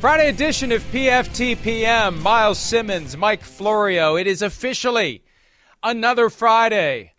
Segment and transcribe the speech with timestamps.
[0.00, 2.22] Friday edition of PFTPM.
[2.22, 4.16] Myles Simmons, Mike Florio.
[4.16, 5.22] It is officially
[5.82, 7.12] another Friday.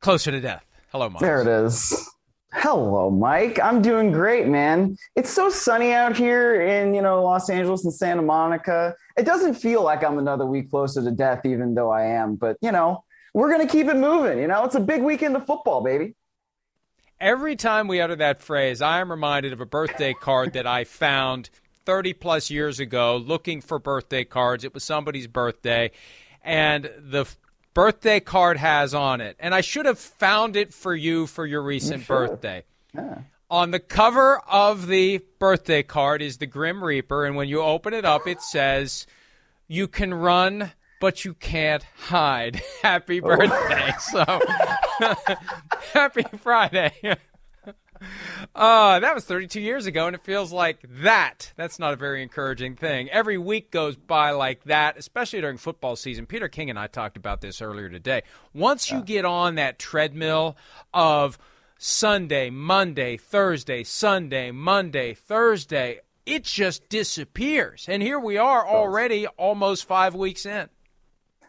[0.00, 0.64] Closer to death.
[0.90, 1.20] Hello, Myles.
[1.20, 2.10] There it is.
[2.52, 3.60] Hello, Mike.
[3.62, 4.96] I'm doing great, man.
[5.14, 8.96] It's so sunny out here in, you know, Los Angeles and Santa Monica.
[9.16, 12.34] It doesn't feel like I'm another week closer to death, even though I am.
[12.34, 13.04] But, you know,
[13.34, 14.40] we're going to keep it moving.
[14.40, 16.16] You know, it's a big weekend of football, baby.
[17.24, 20.84] Every time we utter that phrase, I am reminded of a birthday card that I
[20.84, 21.48] found
[21.86, 24.62] 30 plus years ago looking for birthday cards.
[24.62, 25.90] It was somebody's birthday,
[26.42, 27.24] and the
[27.72, 31.62] birthday card has on it, and I should have found it for you for your
[31.62, 32.64] recent birthday.
[32.94, 33.20] Yeah.
[33.50, 37.94] On the cover of the birthday card is the Grim Reaper, and when you open
[37.94, 39.06] it up, it says,
[39.66, 40.72] You can run
[41.04, 42.62] but you can't hide.
[42.82, 43.36] Happy oh.
[43.36, 43.92] birthday.
[44.00, 44.24] So
[45.92, 46.94] happy Friday.
[48.54, 51.52] Uh, that was 32 years ago, and it feels like that.
[51.56, 53.10] That's not a very encouraging thing.
[53.10, 56.24] Every week goes by like that, especially during football season.
[56.24, 58.22] Peter King and I talked about this earlier today.
[58.54, 60.56] Once you get on that treadmill
[60.94, 61.36] of
[61.76, 67.84] Sunday, Monday, Thursday, Sunday, Monday, Thursday, it just disappears.
[67.90, 70.70] And here we are already almost five weeks in.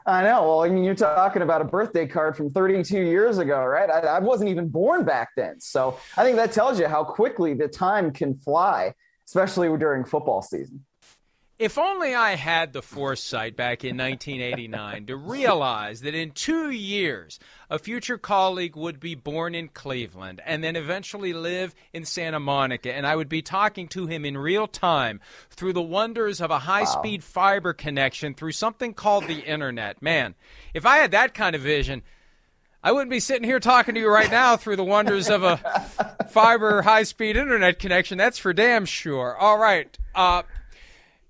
[0.08, 0.44] I know.
[0.48, 3.90] Well, I mean, you're talking about a birthday card from 32 years ago, right?
[3.90, 5.60] I, I, wasn't even born back then.
[5.60, 8.94] So I think that tells you how quickly the time can fly,
[9.26, 10.86] especially during football season.
[11.58, 17.40] If only I had the foresight back in 1989 to realize that in two years,
[17.70, 22.94] a future colleague would be born in Cleveland and then eventually live in Santa Monica,
[22.94, 26.60] and I would be talking to him in real time through the wonders of a
[26.60, 27.28] high speed wow.
[27.28, 30.02] fiber connection through something called the internet.
[30.02, 30.36] Man,
[30.74, 32.02] if I had that kind of vision,
[32.84, 35.56] I wouldn't be sitting here talking to you right now through the wonders of a
[36.32, 38.18] fiber high speed internet connection.
[38.18, 39.38] That's for damn sure.
[39.38, 39.98] All right.
[40.14, 40.44] Uh,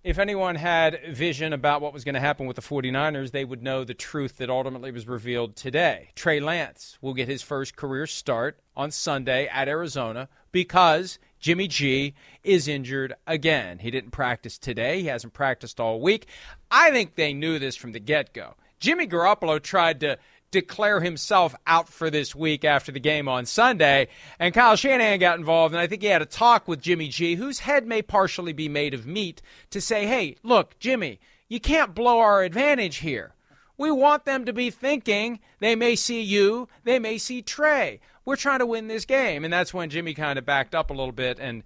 [0.06, 3.64] if anyone had vision about what was going to happen with the 49ers, they would
[3.64, 6.12] know the truth that ultimately was revealed today.
[6.14, 12.14] Trey Lance will get his first career start on Sunday at Arizona because Jimmy G
[12.44, 13.80] is injured again.
[13.80, 16.28] He didn't practice today, he hasn't practiced all week.
[16.70, 18.54] I think they knew this from the get go.
[18.80, 20.20] Jimmy Garoppolo tried to
[20.52, 24.08] declare himself out for this week after the game on Sunday.
[24.40, 27.36] And Kyle Shanahan got involved, and I think he had a talk with Jimmy G,
[27.36, 29.42] whose head may partially be made of meat,
[29.72, 31.20] to say, hey, look, Jimmy,
[31.50, 33.34] you can't blow our advantage here.
[33.78, 38.00] We want them to be thinking they may see you, they may see Trey.
[38.24, 39.44] We're trying to win this game.
[39.44, 41.64] And that's when Jimmy kind of backed up a little bit and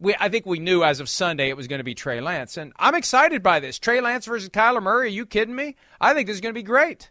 [0.00, 2.56] we, I think we knew as of Sunday it was going to be Trey Lance.
[2.56, 3.78] And I'm excited by this.
[3.78, 5.08] Trey Lance versus Kyler Murray.
[5.08, 5.76] Are you kidding me?
[6.00, 7.10] I think this is going to be great.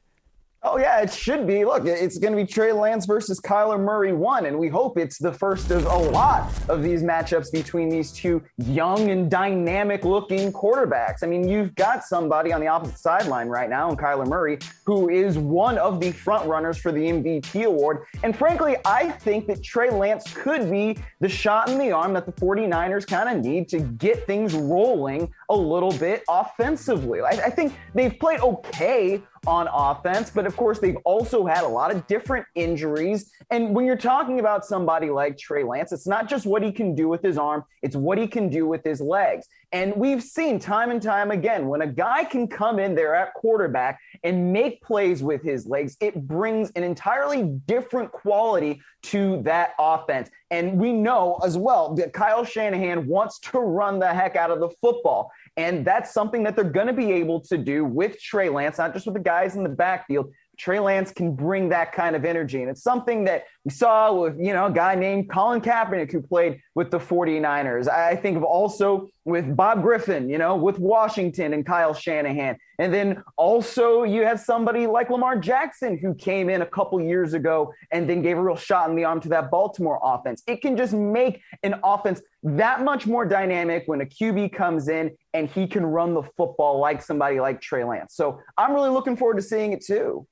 [0.70, 1.64] Oh yeah, it should be.
[1.64, 5.18] Look, it's going to be Trey Lance versus Kyler Murray one, and we hope it's
[5.18, 11.24] the first of a lot of these matchups between these two young and dynamic-looking quarterbacks.
[11.24, 15.08] I mean, you've got somebody on the opposite sideline right now, and Kyler Murray, who
[15.10, 18.04] is one of the front runners for the MVP award.
[18.24, 22.26] And frankly, I think that Trey Lance could be the shot in the arm that
[22.26, 27.22] the 49ers kind of need to get things rolling a little bit offensively.
[27.22, 31.68] I, I think they've played okay on offense, but of course, they've also had a
[31.68, 33.32] lot of different injuries.
[33.50, 36.96] And when you're talking about somebody like Trey Lance, it's not just what he can
[36.96, 39.48] do with his arm, it's what he can do with his legs.
[39.74, 43.34] And we've seen time and time again when a guy can come in there at
[43.34, 49.72] quarterback and make plays with his legs, it brings an entirely different quality to that
[49.78, 50.30] offense.
[50.52, 54.62] And we know as well that Kyle Shanahan wants to run the heck out of
[54.62, 55.32] the football.
[55.58, 58.94] And that's something that they're going to be able to do with Trey Lance, not
[58.94, 60.32] just with the guys in the backfield.
[60.58, 62.62] Trey Lance can bring that kind of energy.
[62.62, 66.22] And it's something that we saw with, you know, a guy named Colin Kaepernick who
[66.22, 67.90] played with the 49ers.
[67.90, 72.58] I think of also with Bob Griffin, you know, with Washington and Kyle Shanahan.
[72.80, 77.34] And then also you have somebody like Lamar Jackson who came in a couple years
[77.34, 80.44] ago and then gave a real shot in the arm to that Baltimore offense.
[80.48, 85.12] It can just make an offense that much more dynamic when a QB comes in
[85.34, 88.16] and he can run the football like somebody like Trey Lance.
[88.16, 90.26] So I'm really looking forward to seeing it too.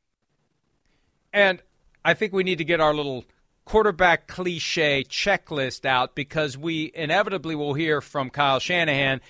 [1.34, 1.62] And
[2.06, 3.26] I think we need to get our little
[3.66, 9.22] quarterback cliche checklist out because we inevitably will hear from Kyle Shanahan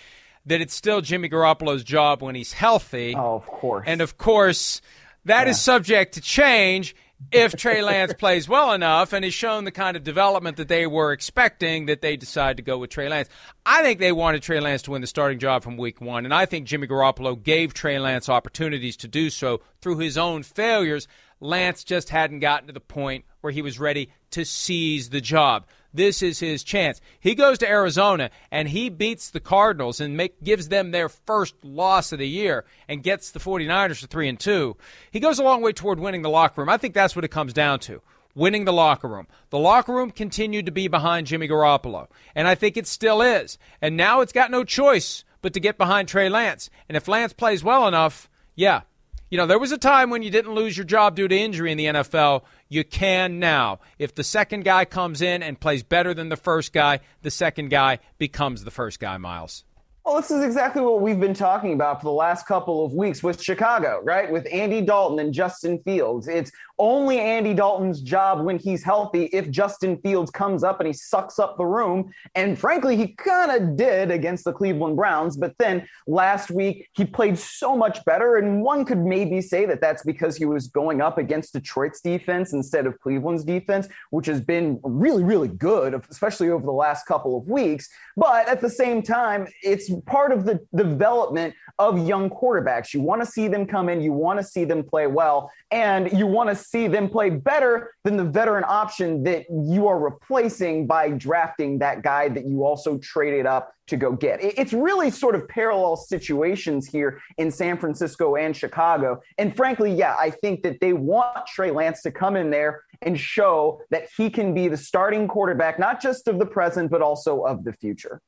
[0.45, 3.15] that it's still Jimmy Garoppolo's job when he's healthy.
[3.15, 3.85] Oh, of course.
[3.87, 4.81] And of course,
[5.23, 5.51] that yeah.
[5.51, 6.97] is subject to change
[7.31, 10.85] if Trey Lance plays well enough and has shown the kind of development that they
[10.85, 13.29] were expecting, that they decide to go with Trey Lance.
[13.65, 16.33] I think they wanted Trey Lance to win the starting job from week one, and
[16.33, 21.07] I think Jimmy Garoppolo gave Trey Lance opportunities to do so through his own failures.
[21.39, 25.65] Lance just hadn't gotten to the point where he was ready to seize the job.
[25.93, 26.99] This is his chance.
[27.19, 31.55] He goes to Arizona and he beats the Cardinals and make, gives them their first
[31.63, 34.75] loss of the year and gets the 49ers to 3 and 2.
[35.11, 36.69] He goes a long way toward winning the locker room.
[36.69, 38.01] I think that's what it comes down to.
[38.33, 39.27] Winning the locker room.
[39.51, 43.57] The locker room continued to be behind Jimmy Garoppolo, and I think it still is.
[43.81, 46.69] And now it's got no choice but to get behind Trey Lance.
[46.89, 48.81] And if Lance plays well enough, yeah,
[49.29, 51.71] you know, there was a time when you didn't lose your job due to injury
[51.71, 52.43] in the NFL.
[52.69, 53.79] You can now.
[53.97, 57.69] If the second guy comes in and plays better than the first guy, the second
[57.69, 59.63] guy becomes the first guy, Myles.
[60.05, 63.23] Well, this is exactly what we've been talking about for the last couple of weeks
[63.23, 64.31] with Chicago, right?
[64.31, 66.27] With Andy Dalton and Justin Fields.
[66.27, 70.93] It's only Andy Dalton's job when he's healthy if Justin Fields comes up and he
[70.93, 72.11] sucks up the room.
[72.35, 75.37] And frankly, he kind of did against the Cleveland Browns.
[75.37, 78.35] But then last week, he played so much better.
[78.37, 82.53] And one could maybe say that that's because he was going up against Detroit's defense
[82.53, 87.37] instead of Cleveland's defense, which has been really, really good, especially over the last couple
[87.37, 87.89] of weeks.
[88.17, 92.93] But at the same time, it's part of the development of young quarterbacks.
[92.93, 96.11] You want to see them come in, you want to see them play well, and
[96.17, 100.87] you want to see them play better than the veteran option that you are replacing
[100.87, 104.39] by drafting that guy that you also traded up to go get.
[104.41, 109.21] It's really sort of parallel situations here in San Francisco and Chicago.
[109.37, 113.19] And frankly, yeah, I think that they want Trey Lance to come in there and
[113.19, 117.43] show that he can be the starting quarterback, not just of the present, but also
[117.43, 118.21] of the future.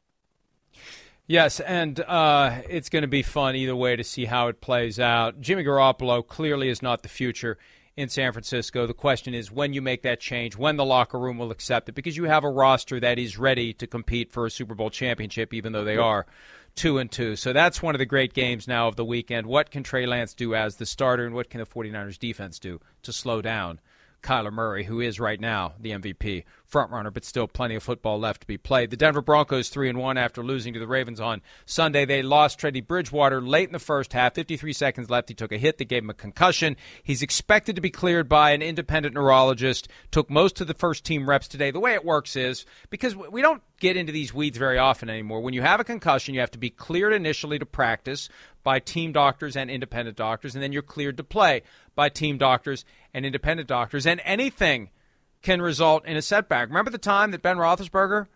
[1.30, 4.98] Yes, and uh, it's going to be fun either way to see how it plays
[4.98, 5.42] out.
[5.42, 7.58] Jimmy Garoppolo clearly is not the future
[7.98, 8.86] in San Francisco.
[8.86, 11.96] The question is when you make that change, when the locker room will accept it,
[11.96, 15.54] because you have a roster that is ready to compete for a Super Bowl championship,
[15.54, 16.28] even though they are
[16.76, 17.36] two and two.
[17.36, 19.48] So that's one of the great games now of the weekend.
[19.48, 22.80] What can Trey Lance do as the starter, and what can the 49ers defense do
[23.02, 23.80] to slow down
[24.28, 28.42] Kyler Murray, who is right now the MVP frontrunner, but still plenty of football left
[28.42, 28.90] to be played.
[28.90, 32.04] The Denver Broncos three and one after losing to the Ravens on Sunday.
[32.04, 34.36] They lost Teddy Bridgewater late in the first half.
[34.36, 35.30] 53 seconds left.
[35.30, 36.76] He took a hit that gave him a concussion.
[37.02, 39.88] He's expected to be cleared by an independent neurologist.
[40.12, 41.72] Took most of the first team reps today.
[41.72, 45.40] The way it works is because we don't get into these weeds very often anymore.
[45.40, 48.28] When you have a concussion, you have to be cleared initially to practice
[48.64, 51.62] by team doctors and independent doctors, and then you're cleared to play
[51.96, 52.84] by team doctors
[53.18, 54.06] and independent doctors.
[54.06, 54.92] And anything
[55.42, 56.68] can result in a setback.
[56.68, 58.28] Remember the time that Ben Roethlisberger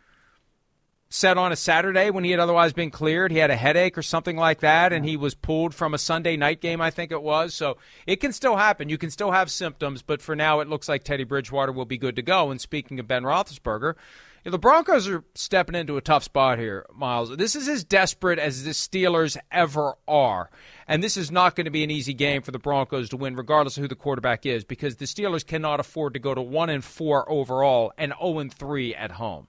[1.07, 4.01] said on a Saturday when he had otherwise been cleared, he had a headache or
[4.01, 7.21] something like that, and he was pulled from a Sunday night game, I think it
[7.21, 7.53] was.
[7.53, 8.89] So it can still happen.
[8.89, 11.99] You can still have symptoms, but for now, it looks like Teddy Bridgewater will be
[11.99, 12.49] good to go.
[12.49, 13.93] And speaking of Ben Roethlisberger,
[14.43, 17.35] the Broncos are stepping into a tough spot here, Myles.
[17.37, 20.49] This is as desperate as the Steelers ever are.
[20.87, 23.35] And this is not going to be an easy game for the Broncos to win,
[23.35, 26.69] regardless of who the quarterback is, because the Steelers cannot afford to go to 1
[26.69, 29.47] and 4 overall and 0 and 3 at home.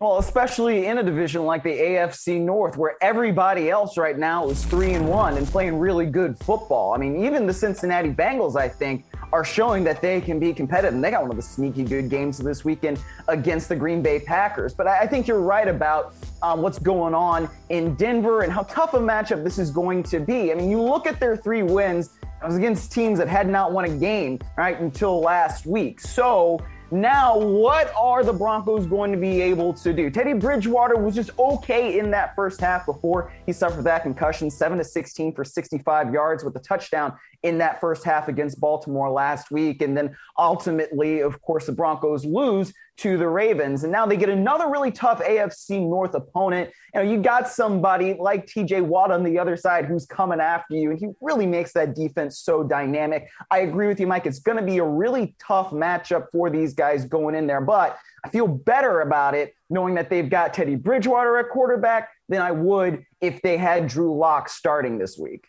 [0.00, 4.64] Well, especially in a division like the AFC North, where everybody else right now is
[4.64, 6.94] three and one and playing really good football.
[6.94, 10.94] I mean, even the Cincinnati Bengals, I think, are showing that they can be competitive.
[10.94, 12.98] And they got one of the sneaky good games this weekend
[13.28, 14.74] against the Green Bay Packers.
[14.74, 18.94] But I think you're right about um, what's going on in Denver and how tough
[18.94, 20.50] a matchup this is going to be.
[20.50, 22.10] I mean, you look at their three wins.
[22.42, 26.00] It was against teams that had not won a game right until last week.
[26.00, 26.58] So
[26.94, 30.10] now, what are the Broncos going to be able to do?
[30.10, 34.78] Teddy Bridgewater was just okay in that first half before he suffered that concussion, 7
[34.78, 39.50] to 16 for 65 yards with a touchdown in that first half against Baltimore last
[39.50, 39.82] week.
[39.82, 43.82] And then ultimately, of course, the Broncos lose to the Ravens.
[43.82, 46.70] And now they get another really tough AFC North opponent.
[46.94, 50.76] You know, you got somebody like TJ Watt on the other side who's coming after
[50.76, 53.28] you, and he really makes that defense so dynamic.
[53.50, 54.26] I agree with you, Mike.
[54.26, 57.98] It's going to be a really tough matchup for these guys going in there, but
[58.24, 62.52] I feel better about it knowing that they've got Teddy Bridgewater at quarterback than I
[62.52, 65.46] would if they had Drew Lock starting this week.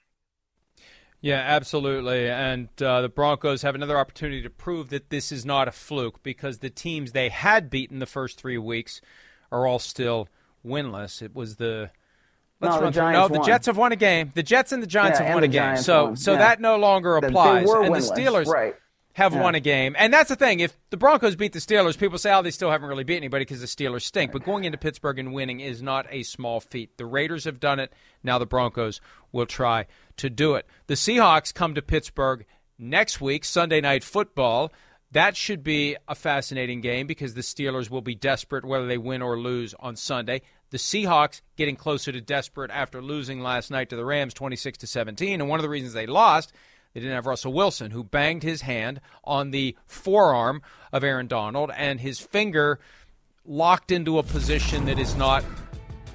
[1.26, 2.30] Yeah, absolutely.
[2.30, 6.22] And uh, the Broncos have another opportunity to prove that this is not a fluke
[6.22, 9.02] because the teams they had beaten the first three weeks
[9.52, 10.30] are all still
[10.64, 11.24] winless.
[11.24, 11.90] It was the
[12.62, 13.12] Let's no, run the through.
[13.14, 14.34] No, the Jets have won a game.
[14.36, 15.78] The Jets and the Giants yeah, have won a game.
[15.78, 16.16] So, won.
[16.16, 16.38] so yeah.
[16.38, 17.68] that no longer applies.
[17.72, 18.76] and the Steelers, right?
[19.16, 19.42] have yeah.
[19.42, 19.96] won a game.
[19.98, 20.60] And that's the thing.
[20.60, 23.46] If the Broncos beat the Steelers, people say, oh, they still haven't really beat anybody
[23.46, 24.34] because the Steelers stink.
[24.34, 26.98] But going into Pittsburgh and winning is not a small feat.
[26.98, 27.94] The Raiders have done it.
[28.24, 29.00] Now the Broncos
[29.36, 29.86] will try
[30.18, 30.66] to do it.
[30.88, 32.46] The Seahawks come to Pittsburgh
[32.80, 34.72] next week, Sunday Night Football.
[35.12, 39.22] That should be a fascinating game because the Steelers will be desperate whether they win
[39.22, 40.42] or lose on Sunday.
[40.72, 44.88] The Seahawks getting closer to desperate after losing last night to the Rams 26 to
[44.88, 46.52] 17, and one of the reasons they lost
[46.96, 50.62] they didn't have Russell Wilson, who banged his hand on the forearm
[50.94, 52.80] of Aaron Donald, and his finger
[53.46, 55.44] locked into a position that is not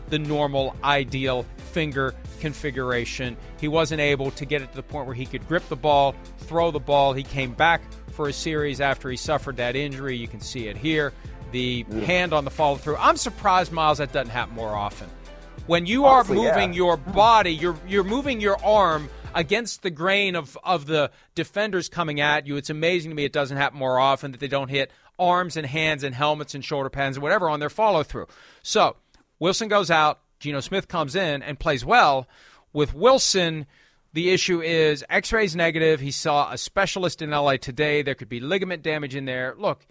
[0.08, 3.36] the normal, ideal finger configuration.
[3.60, 6.14] He wasn't able to get it to the point where he could grip the ball,
[6.38, 7.12] throw the ball.
[7.12, 10.16] He came back for a series after he suffered that injury.
[10.16, 11.12] You can see it here.
[11.52, 12.00] The yeah.
[12.00, 12.96] hand on the follow through.
[12.96, 15.08] I'm surprised, Myles, that doesn't happen more often.
[15.66, 16.76] When you Honestly, are moving yeah.
[16.76, 17.12] your hmm.
[17.12, 22.46] body, you're you're moving your arm against the grain of, of the defenders coming at
[22.46, 22.56] you.
[22.56, 25.66] It's amazing to me it doesn't happen more often that they don't hit arms and
[25.66, 28.26] hands and helmets and shoulder pads and whatever on their follow through.
[28.62, 28.96] So
[29.38, 32.26] Wilson goes out, Geno Smith comes in and plays well.
[32.73, 33.66] With Wilson,
[34.12, 36.00] the issue is x rays negative.
[36.00, 38.02] He saw a specialist in LA today.
[38.02, 39.54] There could be ligament damage in there.
[39.56, 39.87] Look,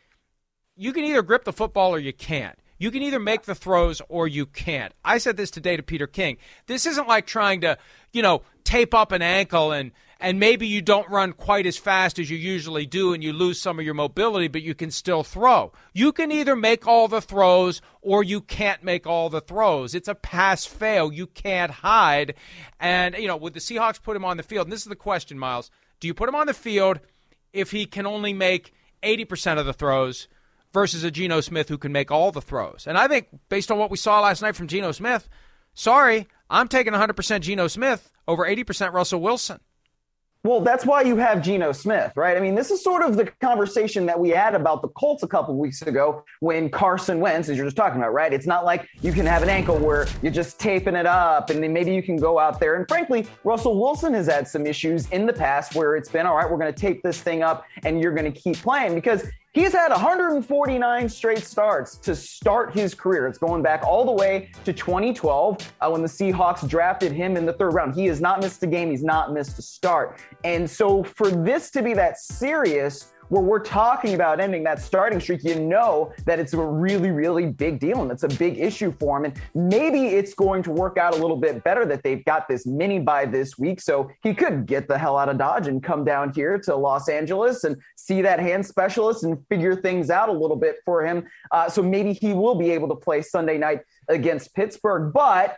[0.76, 2.58] you can either grip the football or you can't.
[2.80, 4.94] You can either make the throws or you can't.
[5.04, 6.38] I said this today to Peter King.
[6.66, 7.78] This isn't like trying to,
[8.14, 12.20] you know, tape up an ankle and and maybe you don't run quite as fast
[12.20, 15.24] as you usually do and you lose some of your mobility, but you can still
[15.24, 15.72] throw.
[15.94, 19.96] You can either make all the throws or you can't make all the throws.
[19.96, 21.14] It's a pass fail.
[21.14, 22.36] You can't hide.
[22.80, 24.66] And, you know, would the Seahawks put him on the field?
[24.66, 25.72] And this is the question, Myles.
[26.02, 27.00] Do you put him on the field
[27.54, 28.74] if he can only make
[29.04, 30.28] 80% of the throws?
[30.72, 32.86] versus a Geno Smith who can make all the throws.
[32.88, 35.28] And I think based on what we saw last night from Geno Smith,
[35.74, 39.60] sorry, I'm taking 100% Geno Smith over 80% Russell Wilson.
[40.46, 42.38] Well, that's why you have Geno Smith, right?
[42.38, 45.28] I mean, this is sort of the conversation that we had about the Colts a
[45.28, 48.32] couple weeks ago when Carson Wentz, as you're just talking about, right?
[48.32, 51.62] It's not like you can have an ankle where you're just taping it up and
[51.62, 52.76] then maybe you can go out there.
[52.76, 56.38] And frankly, Russell Wilson has had some issues in the past where it's been, all
[56.38, 59.28] right, we're going to tape this thing up and you're going to keep playing because
[59.52, 63.26] He's had 149 straight starts to start his career.
[63.26, 67.48] It's going back all the way to 2012 uh, when the Seahawks drafted him in
[67.48, 67.96] the third round.
[67.96, 70.20] He has not missed a game, he's not missed a start.
[70.44, 75.20] And so for this to be that serious, where we're talking about ending that starting
[75.20, 78.94] streak, you know that it's a really, really big deal and it's a big issue
[79.00, 79.26] for him.
[79.26, 82.66] And maybe it's going to work out a little bit better that they've got this
[82.66, 83.82] mini bye this week.
[83.82, 87.08] So he could get the hell out of Dodge and come down here to Los
[87.08, 91.28] Angeles and see that hand specialist and figure things out a little bit for him.
[91.52, 95.14] Uh, so maybe he will be able to play Sunday night against Pittsburgh.
[95.14, 95.56] But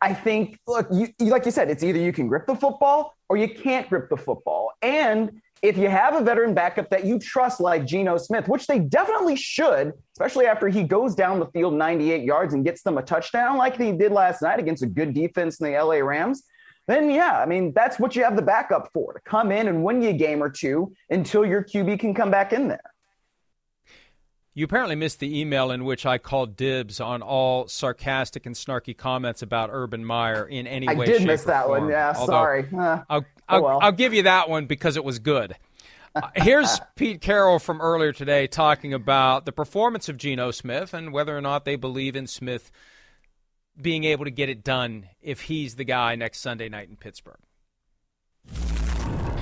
[0.00, 3.36] I think, look, you, like you said, it's either you can grip the football or
[3.36, 4.72] you can't grip the football.
[4.82, 8.78] And if you have a veteran backup that you trust like Geno Smith, which they
[8.78, 13.02] definitely should, especially after he goes down the field 98 yards and gets them a
[13.02, 16.44] touchdown like he did last night against a good defense in the LA Rams,
[16.88, 19.84] then yeah, I mean, that's what you have the backup for to come in and
[19.84, 22.80] win you a game or two until your QB can come back in there.
[24.60, 28.94] You apparently missed the email in which I called dibs on all sarcastic and snarky
[28.94, 31.06] comments about Urban Meyer in any I way.
[31.06, 31.88] I did miss that one.
[31.88, 32.68] Yeah, Although, sorry.
[32.70, 33.78] Uh, I'll, I'll, oh well.
[33.80, 35.56] I'll, give you that one because it was good.
[36.14, 41.10] Uh, here's Pete Carroll from earlier today talking about the performance of Geno Smith and
[41.10, 42.70] whether or not they believe in Smith
[43.80, 47.40] being able to get it done if he's the guy next Sunday night in Pittsburgh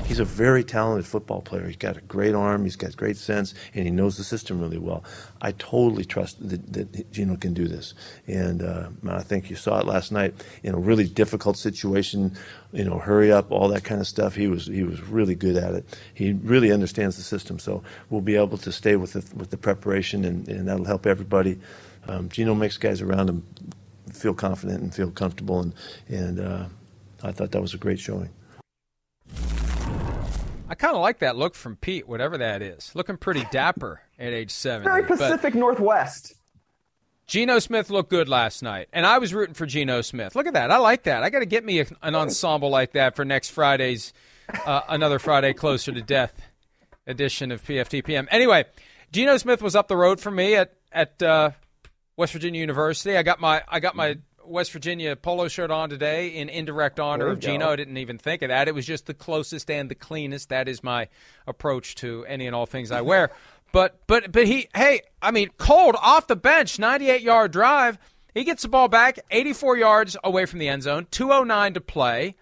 [0.08, 1.66] he's a very talented football player.
[1.66, 4.78] He's got a great arm, he's got great sense, and he knows the system really
[4.78, 5.04] well.
[5.42, 7.92] I totally trust that, that Geno can do this.
[8.26, 12.36] And uh, I think you saw it last night in a really difficult situation,
[12.72, 14.34] you know, hurry up, all that kind of stuff.
[14.34, 15.98] He was he was really good at it.
[16.14, 19.58] He really understands the system, so we'll be able to stay with the, with the
[19.58, 21.60] preparation, and, and that'll help everybody.
[22.08, 23.46] Um, Geno makes guys around him
[24.10, 25.74] feel confident and feel comfortable, and,
[26.08, 26.64] and uh,
[27.22, 28.30] I thought that was a great showing.
[30.68, 32.92] I kind of like that look from Pete, whatever that is.
[32.94, 34.84] Looking pretty dapper at age seven.
[34.84, 36.34] Very Pacific but Northwest.
[37.26, 40.34] Geno Smith looked good last night, and I was rooting for Geno Smith.
[40.34, 40.70] Look at that.
[40.70, 41.22] I like that.
[41.22, 44.12] I got to get me a, an ensemble like that for next Friday's
[44.66, 46.40] uh, another Friday closer to death
[47.06, 48.28] edition of PFTPM.
[48.30, 48.64] Anyway,
[49.12, 51.50] Geno Smith was up the road for me at at uh,
[52.16, 53.16] West Virginia University.
[53.16, 54.18] I got my I got my
[54.48, 57.70] West Virginia polo shirt on today in indirect honor of Geno.
[57.70, 58.68] I didn't even think of that.
[58.68, 60.48] It was just the closest and the cleanest.
[60.48, 61.08] That is my
[61.46, 63.30] approach to any and all things I wear.
[63.70, 67.98] But but but he hey, I mean, cold off the bench, 98 yard drive.
[68.32, 72.34] He gets the ball back 84 yards away from the end zone, 209 to play.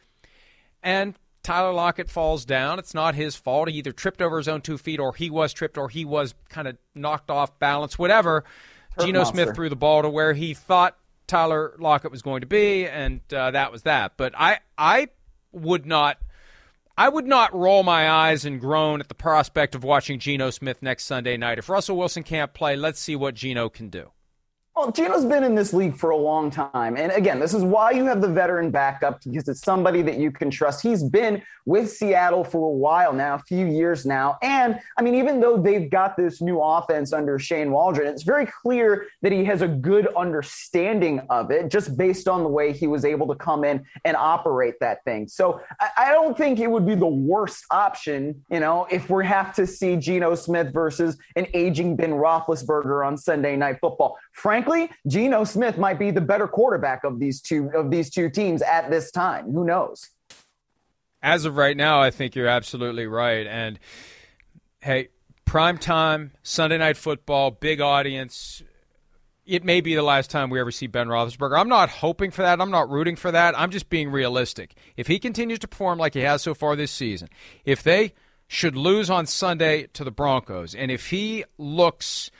[0.85, 2.79] And Tyler Lockett falls down.
[2.79, 3.69] It's not his fault.
[3.69, 6.35] He either tripped over his own two feet, or he was tripped, or he was
[6.49, 8.45] kind of knocked off balance, whatever.
[9.01, 9.25] Geno.
[9.25, 13.21] Smith threw the ball to where he thought Tyler Lockett was going to be, and
[13.33, 14.13] uh, that was that.
[14.17, 15.09] But I, I
[15.53, 16.19] would not.
[16.99, 20.81] I would not roll my eyes and groan at the prospect of watching Geno Smith
[20.81, 21.59] next Sunday night.
[21.59, 24.13] If Russell Wilson can't play, let's see what Geno can do.
[24.77, 26.99] Well, Geno's been in this league for a long time.
[26.99, 30.31] And again, this is why you have the veteran backup because it's somebody that you
[30.31, 30.83] can trust.
[30.83, 34.37] He's been with Seattle for a while now, a few years now.
[34.43, 38.47] And I mean, even though they've got this new offense under Shane Waldron, it's very
[38.47, 42.87] clear that he has a good understanding of it just based on the way he
[42.87, 45.27] was able to come in and operate that thing.
[45.27, 45.61] So
[45.97, 49.67] I, don't think it would be the worst option, you know, if we have to
[49.67, 54.19] see Geno Smith versus an aging Ben Roethlisberger on Sunday Night Football.
[54.67, 58.63] Frankly, Geno Smith might be the better quarterback of these two of these two teams
[58.63, 59.53] at this time.
[59.53, 60.11] Who knows?
[61.23, 63.47] As of right now, I think you're absolutely right.
[63.47, 63.79] And
[64.81, 65.09] hey,
[65.45, 68.63] prime time, Sunday night football, big audience.
[69.45, 71.57] It may be the last time we ever see Ben Roethlisberger.
[71.57, 72.61] I'm not hoping for that.
[72.61, 73.57] I'm not rooting for that.
[73.57, 74.75] I'm just being realistic.
[74.97, 77.29] If he continues to perform like he has so far this season,
[77.65, 78.13] if they
[78.49, 82.33] should lose on Sunday to the Broncos, and if he looks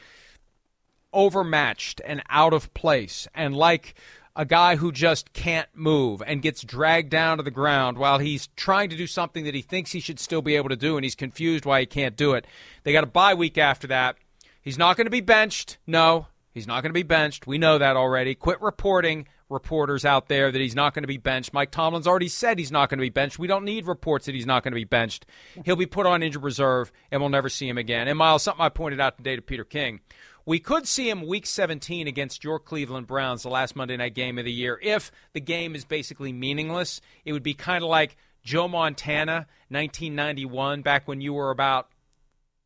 [1.17, 3.95] overmatched and out of place and like
[4.37, 8.49] a guy who just can't move and gets dragged down to the ground while he's
[8.49, 11.05] trying to do something that he thinks he should still be able to do and
[11.05, 12.47] he's confused why he can't do it.
[12.85, 14.17] They got a bye week after that.
[14.61, 15.79] He's not going to be benched.
[15.87, 17.47] No, he's not going to be benched.
[17.47, 18.35] We know that already.
[18.35, 21.55] Quit reporting reporters out there that he's not going to be benched.
[21.55, 23.39] Mike Tomlin's already said he's not going to be benched.
[23.39, 25.25] We don't need reports that he's not going to be benched.
[25.65, 28.07] He'll be put on injured reserve and we'll never see him again.
[28.07, 30.01] And Myles, something I pointed out today to Peter King
[30.47, 34.39] we could see him week 17 against your Cleveland Browns, the last Monday night game
[34.39, 34.79] of the year.
[34.81, 40.83] If the game is basically meaningless, it would be kind of like Joe Montana, 1991,
[40.83, 41.89] back when you were about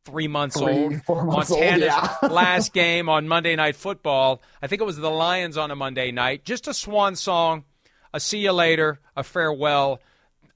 [0.04, 1.02] three months Three, old.
[1.04, 2.28] four months Montana's old, yeah.
[2.28, 4.42] last game on Monday Night Football.
[4.60, 6.44] I think it was the Lions on a Monday night.
[6.44, 7.64] Just a swan song,
[8.12, 10.00] a see you later, a farewell.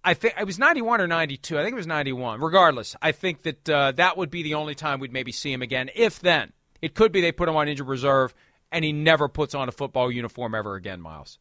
[0.02, 1.58] I think it was 91 or 92.
[1.58, 2.40] I think it was 91.
[2.40, 5.62] Regardless, I think that uh, that would be the only time we'd maybe see him
[5.62, 6.52] again, if then.
[6.84, 8.34] It could be they put him on injured reserve
[8.70, 11.38] and he never puts on a football uniform ever again, Myles.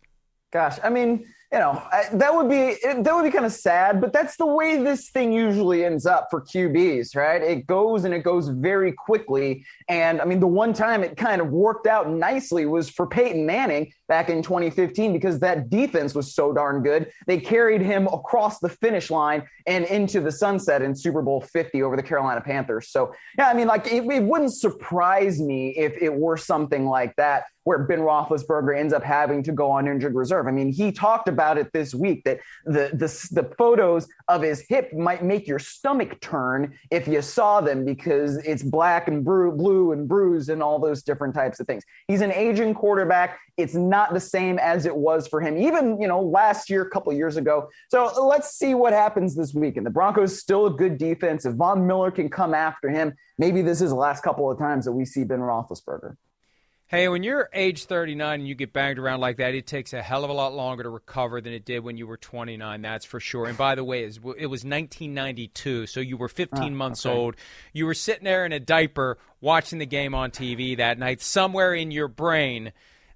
[0.53, 3.99] Gosh, I mean, you know, I, that would be that would be kind of sad,
[3.99, 7.41] but that's the way this thing usually ends up for QBs, right?
[7.41, 9.65] It goes and it goes very quickly.
[9.89, 13.45] And I mean, the one time it kind of worked out nicely was for Peyton
[13.45, 17.11] Manning back in 2015 because that defense was so darn good.
[17.25, 21.81] They carried him across the finish line and into the sunset in Super Bowl 50
[21.81, 22.89] over the Carolina Panthers.
[22.89, 27.15] So, yeah, I mean, like it, it wouldn't surprise me if it were something like
[27.15, 30.47] that where Ben Roethlisberger ends up having to go on injured reserve.
[30.47, 34.65] I mean, he talked about it this week that the the, the photos of his
[34.67, 39.51] hip might make your stomach turn if you saw them because it's black and blue,
[39.51, 41.83] blue and bruised and all those different types of things.
[42.07, 43.39] He's an aging quarterback.
[43.55, 46.89] It's not the same as it was for him, even you know last year, a
[46.89, 47.69] couple years ago.
[47.89, 49.77] So let's see what happens this week.
[49.77, 51.45] And the Broncos still a good defense.
[51.45, 54.85] If Von Miller can come after him, maybe this is the last couple of times
[54.85, 56.15] that we see Ben Roethlisberger.
[56.87, 60.01] Hey, when you're age 39 and you get banged around like that, it takes a
[60.01, 62.81] hell of a lot longer to recover than it did when you were 29.
[62.83, 63.47] That's for sure.
[63.47, 67.15] And by the way, it was 1992, so you were 15 Ah, months okay.
[67.15, 67.35] old.
[67.71, 71.21] You were sitting there in a diaper watching the game on TV that night.
[71.21, 72.73] Somewhere in your brain,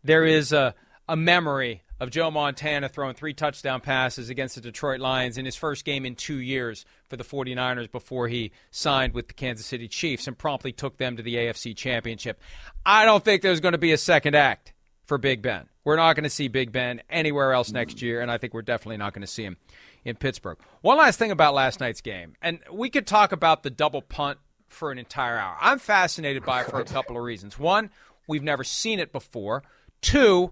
[0.07, 0.73] there is a,
[1.07, 5.55] a memory of Joe Montana throwing three touchdown passes against the Detroit Lions in his
[5.55, 9.87] first game in two years for the 49ers before he signed with the Kansas City
[9.87, 12.39] Chiefs and promptly took them to the AFC Championship.
[12.85, 14.73] I don't think there's going to be a second act
[15.05, 15.67] for Big Ben.
[15.83, 18.61] We're not going to see Big Ben anywhere else next year, and I think we're
[18.61, 19.57] definitely not going to see him
[20.05, 20.57] in Pittsburgh.
[20.81, 24.37] One last thing about last night's game, and we could talk about the double punt
[24.67, 25.55] for an entire hour.
[25.59, 27.57] I'm fascinated by it for a couple of reasons.
[27.57, 27.89] One,
[28.27, 29.63] we've never seen it before.
[30.01, 30.51] Two,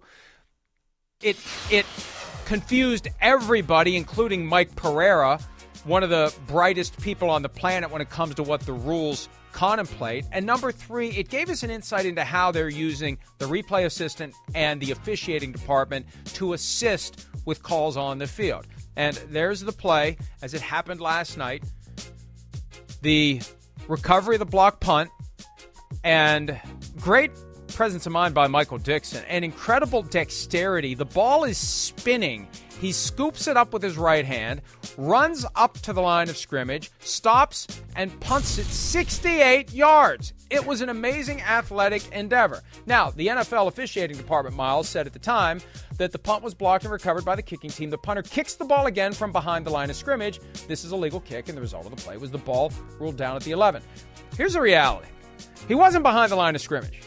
[1.21, 1.37] it
[1.71, 1.85] it
[2.45, 5.39] confused everybody, including Mike Pereira,
[5.83, 9.29] one of the brightest people on the planet when it comes to what the rules
[9.51, 10.25] contemplate.
[10.31, 14.35] And number three, it gave us an insight into how they're using the replay assistant
[14.53, 18.67] and the officiating department to assist with calls on the field.
[18.97, 21.63] And there's the play as it happened last night.
[23.01, 23.41] The
[23.87, 25.09] recovery of the block punt
[26.03, 26.59] and
[26.99, 27.31] great
[27.75, 30.95] presence of mind by Michael Dickson and incredible dexterity.
[30.95, 32.47] The ball is spinning
[32.79, 34.61] He scoops it up with his right hand,
[34.97, 40.33] runs up to the line of scrimmage, stops, and punts it 68 yards.
[40.49, 42.61] It was an amazing athletic endeavor.
[42.85, 45.61] Now, the NFL officiating department, Myles, said at the time
[45.97, 47.89] that the punt was blocked and recovered by the kicking team.
[47.89, 50.39] The punter kicks the ball again from behind the line of scrimmage.
[50.67, 53.17] This is a legal kick, and the result of the play was the ball ruled
[53.17, 53.81] down at the 11.
[54.37, 55.07] Here's the reality
[55.67, 57.01] he wasn't behind the line of scrimmage.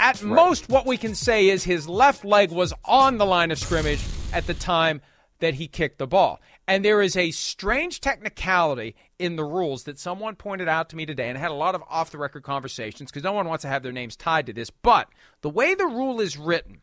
[0.00, 0.32] At right.
[0.32, 4.02] most, what we can say is his left leg was on the line of scrimmage
[4.32, 5.02] at the time
[5.40, 6.40] that he kicked the ball.
[6.66, 11.04] And there is a strange technicality in the rules that someone pointed out to me
[11.04, 13.62] today, and I had a lot of off the record conversations because no one wants
[13.62, 14.70] to have their names tied to this.
[14.70, 15.08] But
[15.42, 16.80] the way the rule is written,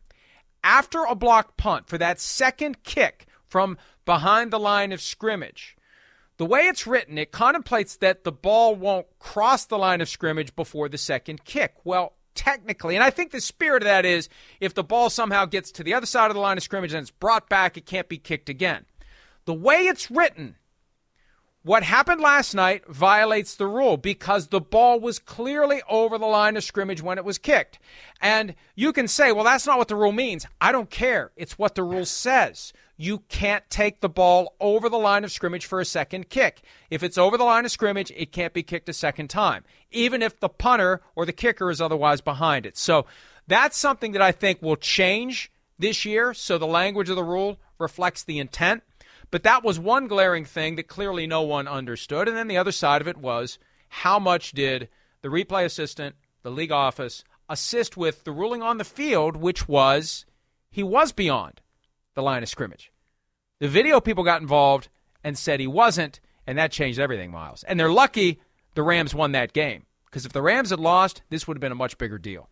[0.64, 5.76] after a blocked punt for that second kick from behind the line of scrimmage,
[6.38, 10.56] the way it's written, it contemplates that the ball won't cross the line of scrimmage
[10.56, 11.74] before the second kick.
[11.84, 12.14] Well,
[12.48, 14.30] technically, and I think the spirit of that is
[14.62, 17.02] if the ball somehow gets to the other side of the line of scrimmage and
[17.02, 18.86] it's brought back, it can't be kicked again.
[19.44, 20.56] The way it's written,
[21.68, 26.56] what happened last night violates the rule because the ball was clearly over the line
[26.56, 27.78] of scrimmage when it was kicked.
[28.22, 30.46] And you can say, well, that's not what the rule means.
[30.62, 31.32] I don't care.
[31.36, 35.66] It's what the rule says you can't take the ball over the line of scrimmage
[35.66, 36.62] for a second kick.
[36.90, 40.22] If it's over the line of scrimmage, it can't be kicked a second time, even
[40.22, 42.78] if the punter or the kicker is otherwise behind it.
[42.78, 43.06] So
[43.46, 46.34] that's something that I think will change this year.
[46.34, 48.84] So the language of the rule reflects the intent.
[49.30, 52.28] But that was one glaring thing that clearly no one understood.
[52.28, 53.60] And then the other side of it was
[53.90, 54.90] how much did
[55.22, 60.26] the replay assistant, the league office, assist with the ruling on the field, which was
[60.70, 61.62] he was beyond
[62.14, 62.92] the line of scrimmage.
[63.60, 64.90] The video people got involved
[65.24, 67.64] and said he wasn't, and that changed everything, Myles.
[67.64, 68.40] And they're lucky
[68.76, 71.72] the Rams won that game because if the Rams had lost, this would have been
[71.72, 72.50] a much bigger deal.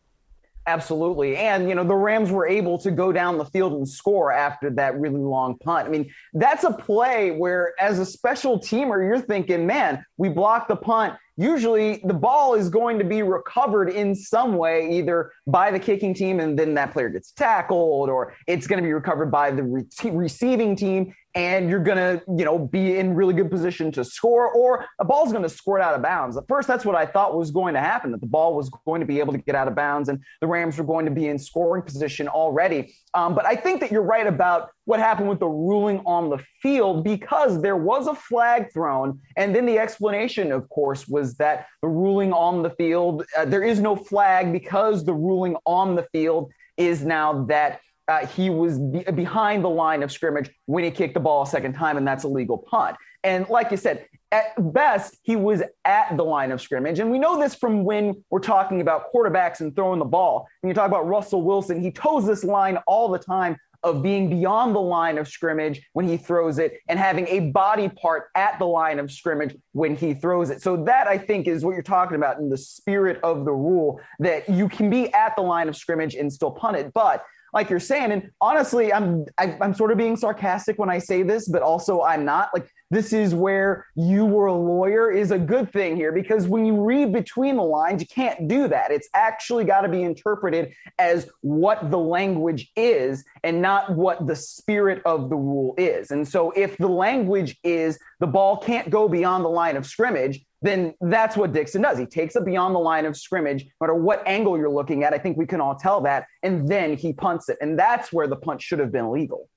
[0.67, 1.37] Absolutely.
[1.37, 4.71] And, you know, the Rams were able to go down the field and score after
[4.71, 5.87] that really long punt.
[5.87, 10.69] I mean, that's a play where, as a special teamer, you're thinking, man, we blocked
[10.69, 15.71] the punt usually the ball is going to be recovered in some way, either by
[15.71, 19.31] the kicking team and then that player gets tackled, or it's going to be recovered
[19.31, 23.51] by the re- receiving team and you're going to, you know, be in really good
[23.51, 26.37] position to score, or a ball's going to squirt out of bounds.
[26.37, 29.01] At first, that's what I thought was going to happen, that the ball was going
[29.01, 31.27] to be able to get out of bounds and the Rams were going to be
[31.27, 32.95] in scoring position already.
[33.13, 36.37] Um, but I think that you're right about what happened with the ruling on the
[36.61, 39.19] field because there was a flag thrown.
[39.35, 43.63] And then the explanation, of course, was that the ruling on the field, uh, there
[43.63, 48.79] is no flag because the ruling on the field is now that uh, he was
[48.79, 52.07] be- behind the line of scrimmage when he kicked the ball a second time, and
[52.07, 52.95] that's a legal punt.
[53.23, 56.99] And like you said, at best, he was at the line of scrimmage.
[56.99, 60.47] And we know this from when we're talking about quarterbacks and throwing the ball.
[60.61, 64.29] When you talk about Russell Wilson, he toes this line all the time of being
[64.29, 68.57] beyond the line of scrimmage when he throws it and having a body part at
[68.59, 70.61] the line of scrimmage when he throws it.
[70.61, 74.01] So that I think is what you're talking about in the spirit of the rule
[74.19, 76.91] that you can be at the line of scrimmage and still punt it.
[76.93, 77.23] But
[77.55, 78.11] like you're saying.
[78.11, 81.47] And honestly, I'm I, am i am sort of being sarcastic when I say this,
[81.47, 82.49] but also I'm not.
[82.53, 86.65] Like this is where you were a lawyer is a good thing here because when
[86.65, 88.91] you read between the lines, you can't do that.
[88.91, 94.35] It's actually got to be interpreted as what the language is and not what the
[94.35, 96.11] spirit of the rule is.
[96.11, 100.45] And so if the language is the ball can't go beyond the line of scrimmage,
[100.61, 101.97] then that's what Dickson does.
[101.97, 105.13] He takes it beyond the line of scrimmage, no matter what angle you're looking at.
[105.13, 106.25] I think we can all tell that.
[106.43, 107.57] And then he punts it.
[107.61, 109.49] And that's where the punt should have been legal.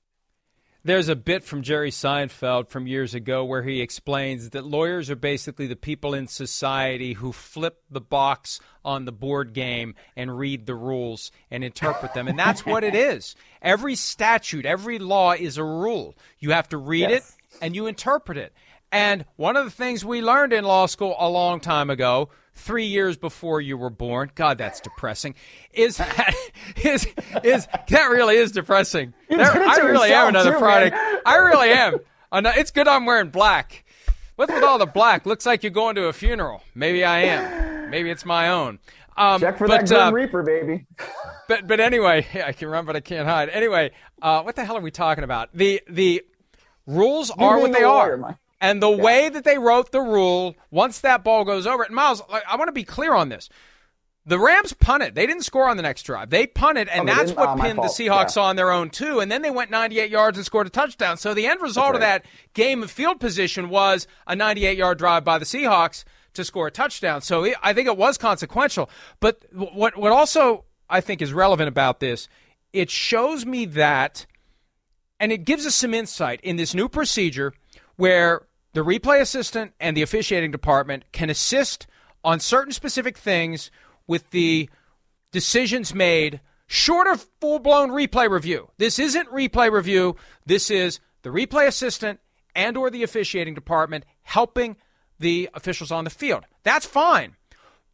[0.85, 5.17] There's a bit from Jerry Seinfeld from years ago where he explains that lawyers are
[5.17, 10.67] basically the people in society who flip the box on the board game and read
[10.67, 12.29] the rules and interpret them.
[12.29, 13.35] And that's what it is.
[13.61, 16.15] Every statute, every law is a rule.
[16.39, 17.29] You have to read yes.
[17.29, 18.53] it and you interpret it.
[18.93, 22.87] And one of the things we learned in law school a long time ago, three
[22.87, 25.35] years before you were born, God, that's depressing.
[25.73, 26.01] Is
[26.83, 27.07] is
[27.43, 29.15] is that really is depressing?
[29.31, 30.95] I really am another too, product.
[30.95, 31.19] Man.
[31.25, 31.99] I really am.
[32.33, 33.85] It's good I'm wearing black.
[34.37, 35.27] What's with all the black?
[35.27, 36.63] Looks like you're going to a funeral.
[36.75, 37.91] Maybe I am.
[37.91, 38.79] Maybe it's my own.
[39.17, 40.87] Um, Check for but, that Grim uh, Reaper, baby.
[41.49, 43.49] but but anyway, I can run, but I can't hide.
[43.49, 43.91] Anyway,
[44.23, 45.51] uh, what the hell are we talking about?
[45.55, 46.23] The the
[46.87, 48.39] rules you are what they lawyer, are.
[48.61, 49.03] And the yeah.
[49.03, 52.69] way that they wrote the rule, once that ball goes over it, Myles, I want
[52.69, 53.49] to be clear on this.
[54.27, 55.15] The Rams punted.
[55.15, 56.29] They didn't score on the next drive.
[56.29, 58.43] They punted, and oh, that's what oh, pinned the Seahawks yeah.
[58.43, 59.21] on their own too.
[59.21, 61.17] And then they went 98 yards and scored a touchdown.
[61.17, 61.95] So the end result right.
[61.95, 66.45] of that game of field position was a 98 yard drive by the Seahawks to
[66.45, 67.23] score a touchdown.
[67.23, 68.91] So I think it was consequential.
[69.21, 72.29] But what what also I think is relevant about this,
[72.75, 74.27] it shows me that
[75.19, 77.55] And it gives us some insight in this new procedure
[77.97, 78.43] where
[78.79, 81.89] the replay assistant and the officiating department can assist
[82.23, 83.73] on certain specific things
[84.07, 84.71] with the
[85.33, 88.71] decisions made short of full blown replay review.
[88.79, 90.15] This isn't replay review.
[90.47, 92.21] This is the replay assistant
[92.55, 94.77] and or the officiating department helping
[95.19, 96.45] the officials on the field.
[96.63, 97.35] That's fine.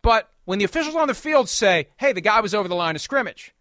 [0.03, 2.95] But when the officials on the field say, hey, the guy was over the line
[2.95, 3.55] of scrimmage,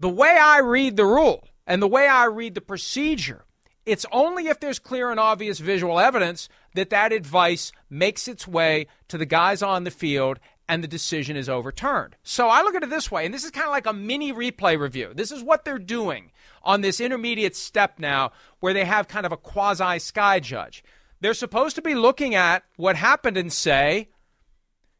[0.00, 3.44] the way I read the rule and the way I read the procedure,
[3.86, 8.86] it's only if there's clear and obvious visual evidence that that advice makes its way
[9.08, 10.38] to the guys on the field
[10.68, 12.14] and the decision is overturned.
[12.22, 14.32] So I look at it this way, and this is kind of like a mini
[14.32, 15.10] replay review.
[15.12, 16.30] This is what they're doing
[16.62, 20.84] on this intermediate step now where they have kind of a quasi sky judge.
[21.20, 24.10] They're supposed to be looking at what happened and say,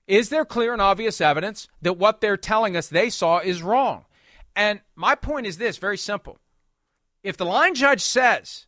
[0.09, 4.07] is there clear and obvious evidence that what they're telling us they saw is wrong?
[4.57, 6.39] And my point is this very simple.
[7.23, 8.67] If the line judge says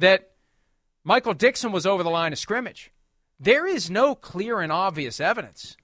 [0.00, 0.30] that
[1.04, 2.90] Michael Dickson was over the line of scrimmage,
[3.38, 5.76] there is no clear and obvious evidence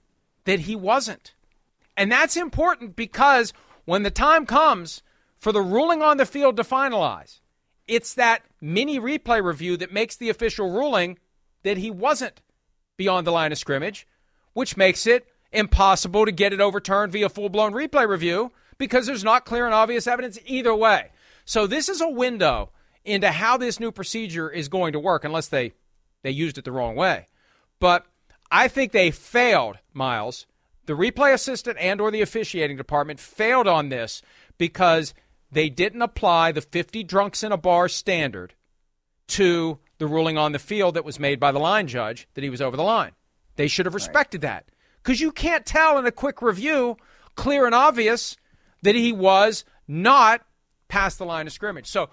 [0.45, 1.35] that he wasn't.
[1.97, 3.53] And that's important because
[3.85, 5.03] when the time comes
[5.39, 7.41] for the ruling on the field to finalize,
[7.87, 11.19] it's that mini replay review that makes the official ruling
[11.63, 12.43] that he wasn't
[12.97, 14.07] beyond the line of scrimmage,
[14.53, 19.25] which makes it impossible to get it overturned via full blown replay review because there's
[19.25, 21.11] not clear and obvious evidence either way.
[21.45, 22.71] So this is a window
[23.07, 25.73] into how this new procedure is going to work unless they
[26.23, 27.29] they used it the wrong way.
[27.79, 28.07] But
[28.51, 30.47] I think they failed, Myles.
[30.87, 34.23] The replay assistant and or the officiating department failed on this
[34.59, 35.15] because
[35.51, 38.55] they didn't apply the 50 drunks in a bar standard
[39.29, 42.51] to the ruling on the field that was made by the line judge that he
[42.51, 43.13] was over the line.
[43.57, 44.51] They should have respected right.
[44.51, 44.71] that.
[45.03, 46.97] Because you can't tell in a quick review,
[47.35, 48.37] clear and obvious,
[48.83, 50.43] that he was not
[50.89, 51.87] past the line of scrimmage.
[51.87, 52.11] So,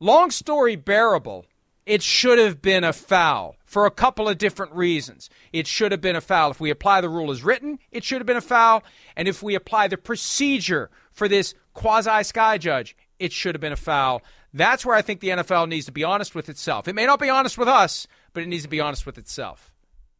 [0.00, 1.46] long story bearable,
[1.84, 5.30] it should have been a foul for a couple of different reasons.
[5.52, 6.50] It should have been a foul.
[6.50, 8.82] If we apply the rule as written, it should have been a foul.
[9.16, 13.72] And if we apply the procedure for this quasi sky judge, it should have been
[13.72, 14.22] a foul.
[14.52, 16.88] That's where I think the NFL needs to be honest with itself.
[16.88, 19.72] It may not be honest with us, but it needs to be honest with itself.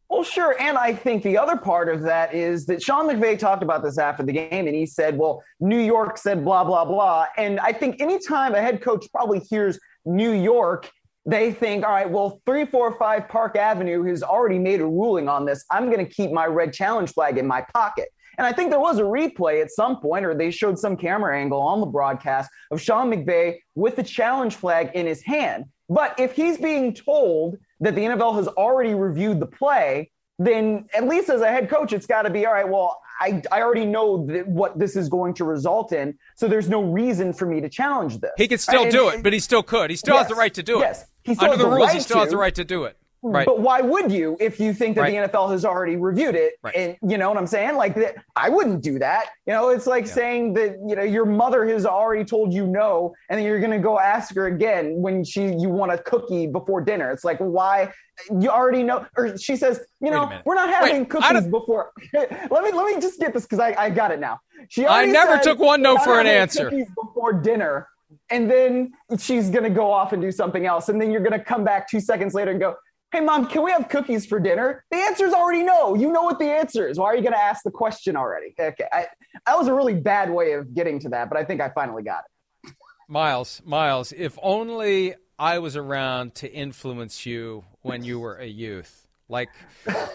[0.09, 0.55] Well, sure.
[0.59, 3.97] And I think the other part of that is that Sean McVay talked about this
[3.97, 7.25] after the game and he said, well, New York said blah, blah, blah.
[7.37, 10.89] And I think anytime a head coach probably hears New York,
[11.25, 15.65] they think, all right, well, 345 Park Avenue has already made a ruling on this.
[15.69, 18.07] I'm going to keep my red challenge flag in my pocket.
[18.37, 21.37] And I think there was a replay at some point, or they showed some camera
[21.37, 25.65] angle on the broadcast of Sean McVay with the challenge flag in his hand.
[25.89, 31.07] But if he's being told that the NFL has already reviewed the play, then at
[31.07, 32.67] least as a head coach, it's got to be all right.
[32.67, 36.69] Well, I, I already know that what this is going to result in, so there's
[36.69, 38.31] no reason for me to challenge this.
[38.37, 38.91] He could still right?
[38.91, 39.89] do and, it, but he still could.
[39.89, 41.07] He still yes, has the right to do yes, it.
[41.25, 42.21] Yes, under the, the rules, right he still to.
[42.21, 42.97] has the right to do it.
[43.21, 43.29] Hmm.
[43.29, 43.45] Right.
[43.45, 45.31] But why would you if you think that right.
[45.31, 46.53] the NFL has already reviewed it?
[46.61, 46.75] Right.
[46.75, 47.75] And you know what I'm saying?
[47.75, 49.27] Like that, I wouldn't do that.
[49.45, 50.13] You know, it's like yeah.
[50.13, 53.71] saying that you know your mother has already told you no, and then you're going
[53.71, 57.11] to go ask her again when she you want a cookie before dinner.
[57.11, 57.91] It's like why
[58.39, 61.91] you already know, or she says, you know, we're not having Wait, cookies before.
[62.13, 64.39] let me let me just get this because I, I got it now.
[64.69, 66.69] She I never took one no for an answer.
[66.69, 67.87] before dinner,
[68.29, 71.63] and then she's gonna go off and do something else, and then you're gonna come
[71.63, 72.75] back two seconds later and go,
[73.11, 74.83] Hey, mom, can we have cookies for dinner?
[74.91, 75.95] The answer is already no.
[75.95, 76.99] You know what the answer is.
[76.99, 78.53] Why are you going to ask the question already?
[78.59, 78.83] Okay.
[78.91, 79.07] I,
[79.45, 82.03] that was a really bad way of getting to that, but I think I finally
[82.03, 82.73] got it.
[83.07, 89.07] Myles, Myles, if only I was around to influence you when you were a youth,
[89.29, 89.49] like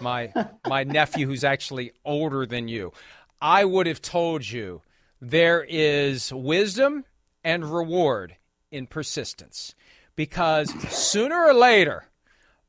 [0.03, 0.31] my
[0.67, 2.93] my nephew who's actually older than you.
[3.41, 4.83] I would have told you
[5.21, 7.07] there is wisdom
[7.43, 8.37] and reward
[8.71, 9.75] in persistence
[10.15, 12.05] because sooner or later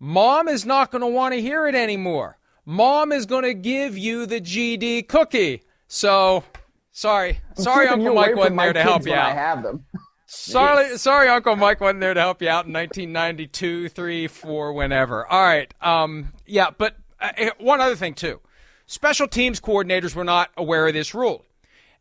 [0.05, 2.37] Mom is not going to want to hear it anymore.
[2.65, 5.63] Mom is going to give you the GD cookie.
[5.87, 6.43] So,
[6.91, 9.31] sorry, sorry, Uncle Mike wasn't there to help you out.
[9.31, 9.85] I have them.
[10.25, 15.27] Sorry, sorry, Uncle Mike wasn't there to help you out in 1992, three, four, whenever.
[15.27, 18.39] All right, um, yeah, but uh, eh, one other thing too,
[18.87, 21.45] special teams coordinators were not aware of this rule,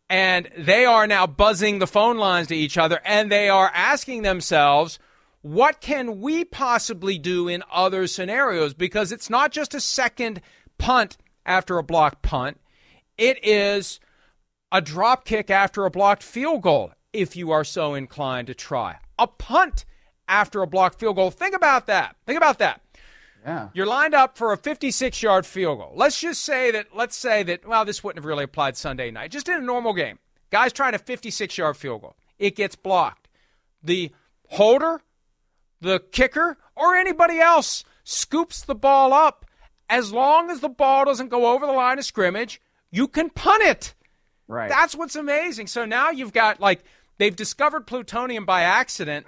[0.08, 4.22] and they are now buzzing the phone lines to each other, and they are asking
[4.22, 4.98] themselves
[5.42, 8.74] what can we possibly do in other scenarios?
[8.74, 10.40] Because it's not just a second
[10.78, 12.60] punt after a blocked punt,
[13.18, 14.00] it is
[14.70, 18.98] a drop kick after a blocked field goal, if you are so inclined to try.
[19.18, 19.84] A punt
[20.28, 21.30] after a blocked field goal.
[21.30, 22.16] Think about that.
[22.24, 22.80] Think about that.
[23.44, 23.68] Yeah.
[23.74, 25.92] You're lined up for a 56 yard field goal.
[25.96, 29.32] Let's just say that, let's say that, well, this wouldn't have really applied Sunday night.
[29.32, 30.20] Just in a normal game.
[30.50, 32.16] Guy's trying a 56 yard field goal.
[32.38, 33.28] It gets blocked.
[33.82, 34.12] The
[34.48, 35.00] holder,
[35.82, 39.44] the kicker, or anybody else scoops the ball up,
[39.88, 43.62] as long as the ball doesn't go over the line of scrimmage, you can punt
[43.62, 43.94] it.
[44.48, 44.68] Right.
[44.68, 45.66] That's what's amazing.
[45.66, 46.82] So now you've got like
[47.18, 49.26] they've discovered plutonium by accident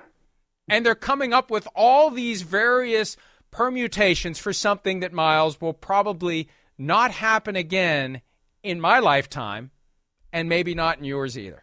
[0.68, 3.16] and they're coming up with all these various
[3.50, 8.22] permutations for something that Myles will probably not happen again
[8.62, 9.70] in my lifetime
[10.32, 11.62] and maybe not in yours either.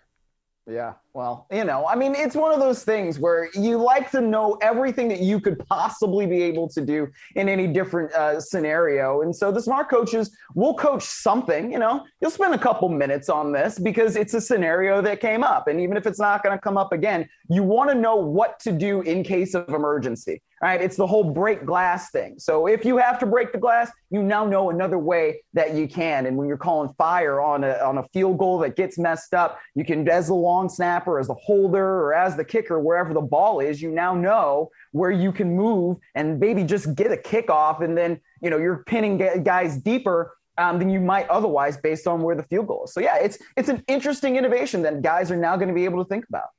[0.70, 0.94] Yeah.
[1.14, 4.58] Well, you know, I mean, it's one of those things where you like to know
[4.62, 9.22] everything that you could possibly be able to do in any different uh, scenario.
[9.22, 13.28] And so the smart coaches will coach something, you know, you'll spend a couple minutes
[13.28, 15.68] on this because it's a scenario that came up.
[15.68, 18.62] And even if it's not going to come up again, you want to know what
[18.62, 20.82] to do in case of emergency right?
[20.82, 22.36] It's the whole break glass thing.
[22.38, 25.88] So if you have to break the glass, you now know another way that you
[25.88, 26.28] can.
[26.28, 29.60] And when you're calling fire on a, on a field goal that gets messed up,
[29.74, 30.70] you can, as the long
[31.02, 34.70] snapper, as the holder, or as the kicker, wherever the ball is, you now know
[34.92, 37.82] where you can move and maybe just get a kickoff.
[37.82, 42.22] And then, you know, you're pinning guys deeper um, than you might otherwise based on
[42.22, 42.94] where the field goal is.
[42.94, 46.04] So yeah, it's, it's an interesting innovation that guys are now going to be able
[46.04, 46.50] to think about.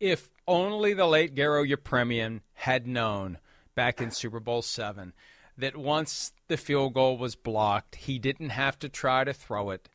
[0.00, 3.38] If only the late Garo Yepremian had known
[3.74, 5.12] back in Super Bowl seven
[5.56, 9.88] that once the field goal was blocked, he didn't have to try to throw it.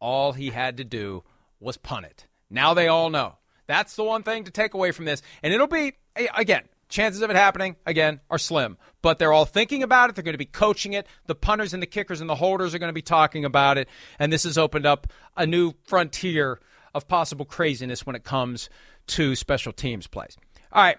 [0.00, 1.24] All he had to do
[1.58, 2.26] was punt it.
[2.50, 3.36] Now they all know.
[3.66, 5.22] That's the one thing to take away from this.
[5.42, 5.92] And it'll be,
[6.34, 8.76] again, chances of it happening, again, are slim.
[9.00, 10.16] But they're all thinking about it.
[10.16, 11.06] They're going to be coaching it.
[11.26, 13.88] The punters and the kickers and the holders are going to be talking about it.
[14.18, 16.60] And this has opened up a new frontier
[16.92, 18.68] of possible craziness when it comes
[19.06, 20.36] to special teams plays.
[20.72, 20.98] All right.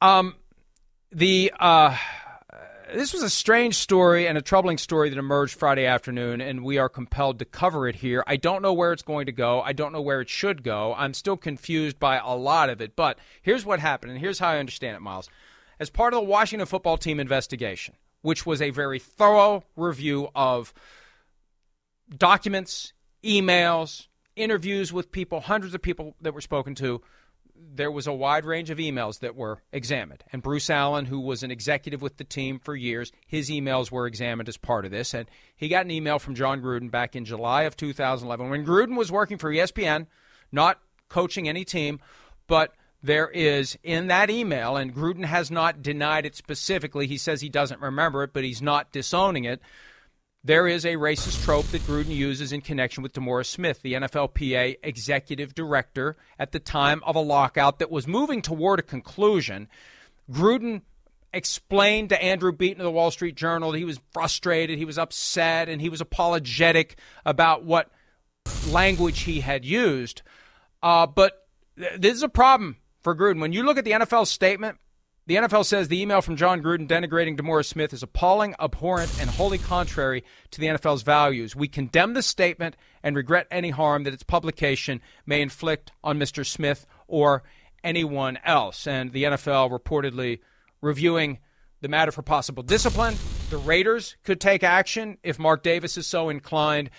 [0.00, 0.36] Um,
[1.12, 1.96] the uh,
[2.94, 6.78] this was a strange story and a troubling story that emerged Friday afternoon, and we
[6.78, 8.24] are compelled to cover it here.
[8.26, 9.60] I don't know where it's going to go.
[9.60, 10.94] I don't know where it should go.
[10.96, 12.96] I'm still confused by a lot of it.
[12.96, 15.28] But here's what happened, and here's how I understand it, Myles.
[15.78, 20.74] As part of the Washington football team investigation, which was a very thorough review of
[22.16, 22.92] documents,
[23.24, 27.00] emails, interviews with people, hundreds of people that were spoken to
[27.74, 30.24] there was a wide range of emails that were examined.
[30.32, 34.06] And Bruce Allen, who was an executive with the team for years, his emails were
[34.06, 35.14] examined as part of this.
[35.14, 38.96] And he got an email from Jon Gruden back in July of 2011 when Gruden
[38.96, 40.06] was working for ESPN,
[40.52, 42.00] not coaching any team,
[42.46, 47.06] but there is in that email, and Gruden has not denied it specifically.
[47.06, 49.60] He says he doesn't remember it, but he's not disowning it
[50.42, 54.76] there is a racist trope that Gruden uses in connection with DeMaurice Smith, the NFLPA
[54.82, 59.68] executive director at the time of a lockout that was moving toward a conclusion.
[60.30, 60.82] Gruden
[61.32, 64.98] explained to Andrew Beaton of the Wall Street Journal that he was frustrated, he was
[64.98, 67.90] upset, and he was apologetic about what
[68.68, 70.22] language he had used.
[70.82, 71.46] Uh, but
[71.78, 73.40] th- this is a problem for Gruden.
[73.40, 74.78] When you look at the NFL statement,
[75.26, 79.30] the NFL says the email from Jon Gruden denigrating DeMaurice Smith is appalling, abhorrent, and
[79.30, 81.54] wholly contrary to the NFL's values.
[81.54, 86.44] We condemn the statement and regret any harm that its publication may inflict on Mr.
[86.44, 87.44] Smith or
[87.84, 88.86] anyone else.
[88.86, 90.40] And the NFL reportedly
[90.80, 91.38] reviewing
[91.80, 93.16] the matter for possible discipline.
[93.50, 96.90] The Raiders could take action if Mark Davis is so inclined.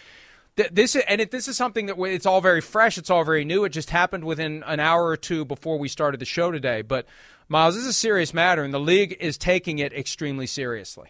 [0.55, 2.97] This and this is something that it's all very fresh.
[2.97, 3.63] It's all very new.
[3.63, 6.81] It just happened within an hour or two before we started the show today.
[6.81, 7.05] But
[7.51, 11.09] Myles, this is a serious matter, and the league is taking it extremely seriously.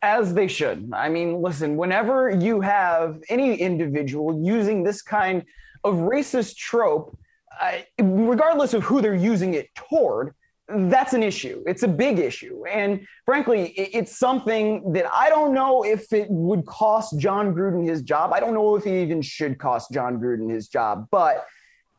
[0.00, 0.92] As they should.
[0.94, 5.44] I mean, listen, whenever you have any individual using this kind
[5.82, 7.18] of racist trope,
[7.60, 10.36] uh, regardless of who they're using it toward,
[10.68, 11.64] that's an issue.
[11.66, 12.64] It's a big issue.
[12.70, 18.02] And frankly, it's something that I don't know if it would cost Jon Gruden his
[18.02, 18.32] job.
[18.32, 21.44] I don't know if it even should cost Jon Gruden his job, but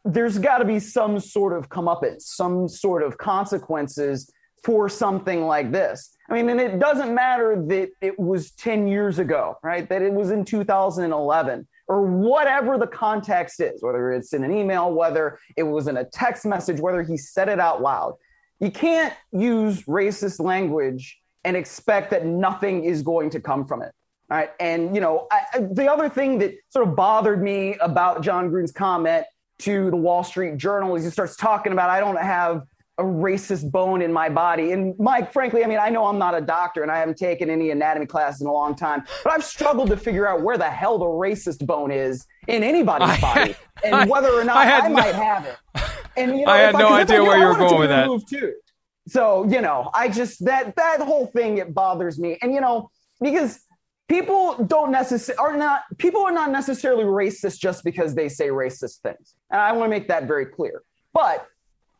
[0.06, 4.32] there's got to be some sort of comeuppance, some sort of consequences
[4.63, 6.15] for something like this.
[6.30, 9.88] I mean, and it doesn't matter that it was 10 years ago, right?
[9.89, 14.91] That it was in 2011 or whatever the context is, whether it's in an email,
[14.91, 18.13] whether it was in a text message, whether he said it out loud.
[18.60, 23.91] You can't use racist language and expect that nothing is going to come from it.
[24.28, 24.50] Right.
[24.60, 28.72] And, you know, I, the other thing that sort of bothered me about Jon Gruden's
[28.72, 29.26] comment
[29.60, 32.63] to the Wall Street Journal as he starts talking about, I don't have
[32.98, 34.72] a racist bone in my body.
[34.72, 37.49] And Mike, frankly, I mean, I know I'm not a doctor and I haven't taken
[37.49, 40.70] any anatomy classes in a long time, but I've struggled to figure out where the
[40.70, 45.12] hell the racist bone is in anybody's body and whether or not I, I might
[45.12, 45.58] no, have it.
[46.16, 48.10] And you know, I had no I, idea where you were going with that.
[48.30, 48.53] Too.
[49.08, 52.38] So, you know, I just that that whole thing it bothers me.
[52.41, 52.89] And you know,
[53.22, 53.60] because
[54.08, 58.99] people don't necessarily are not people are not necessarily racist just because they say racist
[58.99, 60.84] things and i want to make that very clear
[61.14, 61.47] but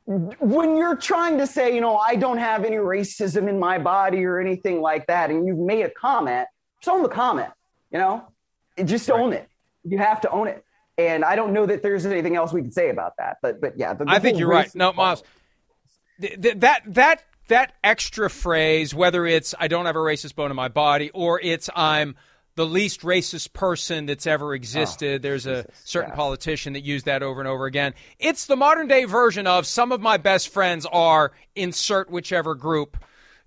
[0.06, 4.24] when you're trying to say, you know, I don't have any racism in my body
[4.24, 6.48] or anything like that, and you've made a comment,
[6.80, 7.50] just own the comment,
[7.92, 8.24] you know,
[8.84, 9.20] just right.
[9.20, 9.50] own it.
[9.84, 10.64] You have to own it.
[10.98, 13.38] And I don't know that there's anything else we can say about that.
[13.42, 14.74] But, but yeah, the, the I think you're right.
[14.76, 15.24] No, Myles,
[16.22, 20.52] th- th- that, that, that extra phrase, whether it's I don't have a racist bone
[20.52, 22.16] in my body or it's I'm
[22.56, 25.22] the least racist person that's ever oh, existed.
[25.22, 26.16] Oh, There's a Jesus, certain yeah.
[26.16, 27.94] politician that used that over and over again.
[28.20, 32.98] It's the modern day version of some of my best friends are insert whichever group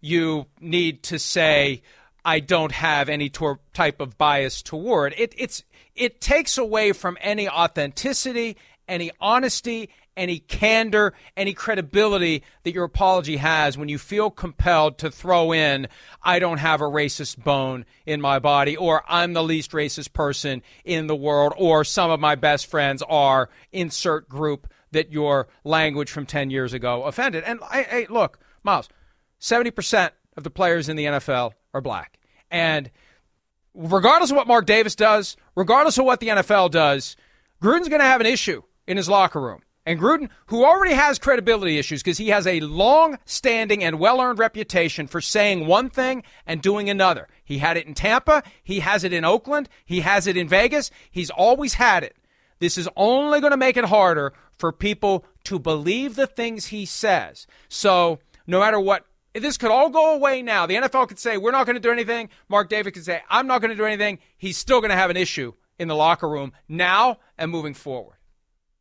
[0.01, 1.83] you need to say
[2.25, 5.15] I don't have any tor- type of bias toward.
[5.17, 9.89] It, it's it takes away from any authenticity, any honesty,
[10.19, 15.89] any candor, any credibility that your apology has when you feel compelled to throw in,
[16.23, 20.63] I don't have a racist bone in my body, or I'm the least racist person
[20.85, 26.11] in the world, or some of my best friends are insert group that your language
[26.11, 27.45] from 10 years ago offended.
[27.45, 27.61] And
[28.11, 28.89] look, Myles,
[29.41, 32.19] 70% of the players in the NFL are black.
[32.51, 32.91] And
[33.75, 37.17] regardless of what Mark Davis does, regardless of what the NFL does,
[37.63, 39.63] Gruden's going to have an issue in his locker room.
[39.89, 44.21] And Gruden, who already has credibility issues because he has a long standing and well
[44.21, 47.27] earned reputation for saying one thing and doing another.
[47.43, 50.91] He had it in Tampa, he has it in Oakland, he has it in Vegas,
[51.11, 52.17] he's always had it.
[52.59, 56.85] This is only going to make it harder for people to believe the things he
[56.85, 57.47] says.
[57.71, 60.67] So, no matter what, this could all go away now.
[60.67, 62.29] The NFL could say, We're not going to do anything.
[62.51, 64.19] Mark Davis could say, I'm not going to do anything.
[64.37, 68.18] He's still going to have an issue in the locker room now and moving forward.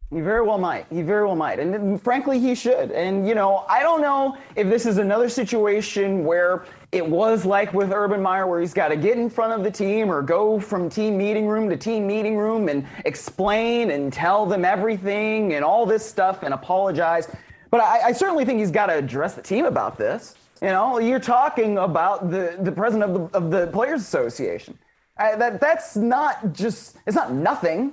[0.09, 0.85] He very well might.
[0.89, 1.59] He very well might.
[1.59, 2.91] And frankly, he should.
[2.91, 7.73] And, you know, I don't know if this is another situation where it was like
[7.73, 10.61] with Urban Meyer, where he's got to get in front of the team or go
[10.61, 15.65] from team meeting room to team meeting room and explain and tell them everything and
[15.65, 17.29] all this stuff and apologize.
[17.69, 20.35] But I, I certainly think he's got to address the team about this.
[20.61, 24.79] You know, you're talking about the, the president of the, of the Players Association.
[25.17, 27.91] I, that, that's not just, it's not nothing.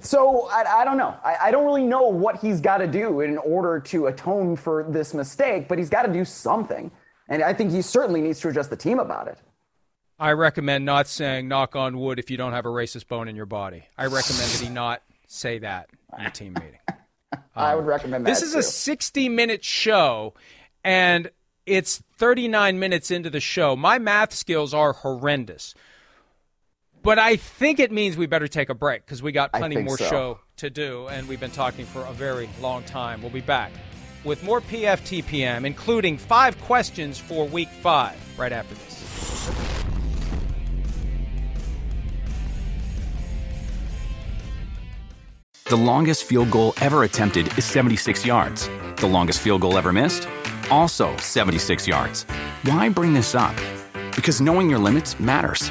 [0.00, 1.14] So I, I don't know.
[1.22, 4.86] I, I, don't really know what he's got to do in order to atone for
[4.88, 6.90] this mistake, but he's got to do something.
[7.28, 9.38] And I think he certainly needs to address the team about it.
[10.18, 13.36] I recommend not saying knock on wood if you don't have a racist bone in
[13.36, 13.84] your body.
[13.98, 16.80] I recommend that he not say that in a team meeting.
[16.88, 18.30] Um, I would recommend that.
[18.30, 18.60] This is too.
[18.60, 20.32] a 60 minute show,
[20.82, 21.30] and
[21.66, 23.76] it's 39 minutes into the show.
[23.76, 25.74] My math skills are horrendous.
[27.02, 29.96] But I think it means we better take a break because we got plenty more
[29.96, 30.08] so.
[30.08, 33.22] show to do, and we've been talking for a very long time.
[33.22, 33.70] We'll be back
[34.26, 38.96] with more PFTPM, including five questions for week five, right after this.
[45.66, 48.68] The longest field goal ever attempted is 76 yards.
[48.96, 50.28] The longest field goal ever missed?
[50.70, 52.24] Also 76 yards.
[52.62, 53.54] Why bring this up?
[54.14, 55.70] Because knowing your limits matters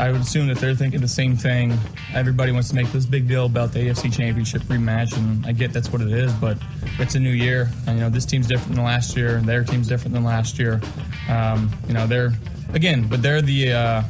[0.00, 1.76] I would assume that they're thinking the same thing.
[2.14, 5.74] Everybody wants to make this big deal about the AFC Championship rematch, and I get
[5.74, 6.32] that's what it is.
[6.32, 6.56] But
[6.98, 9.36] it's a new year, and you know this team's different than last year.
[9.36, 10.80] And their team's different than last year.
[11.28, 12.32] Um, you know they're
[12.72, 14.02] again, but they're the uh,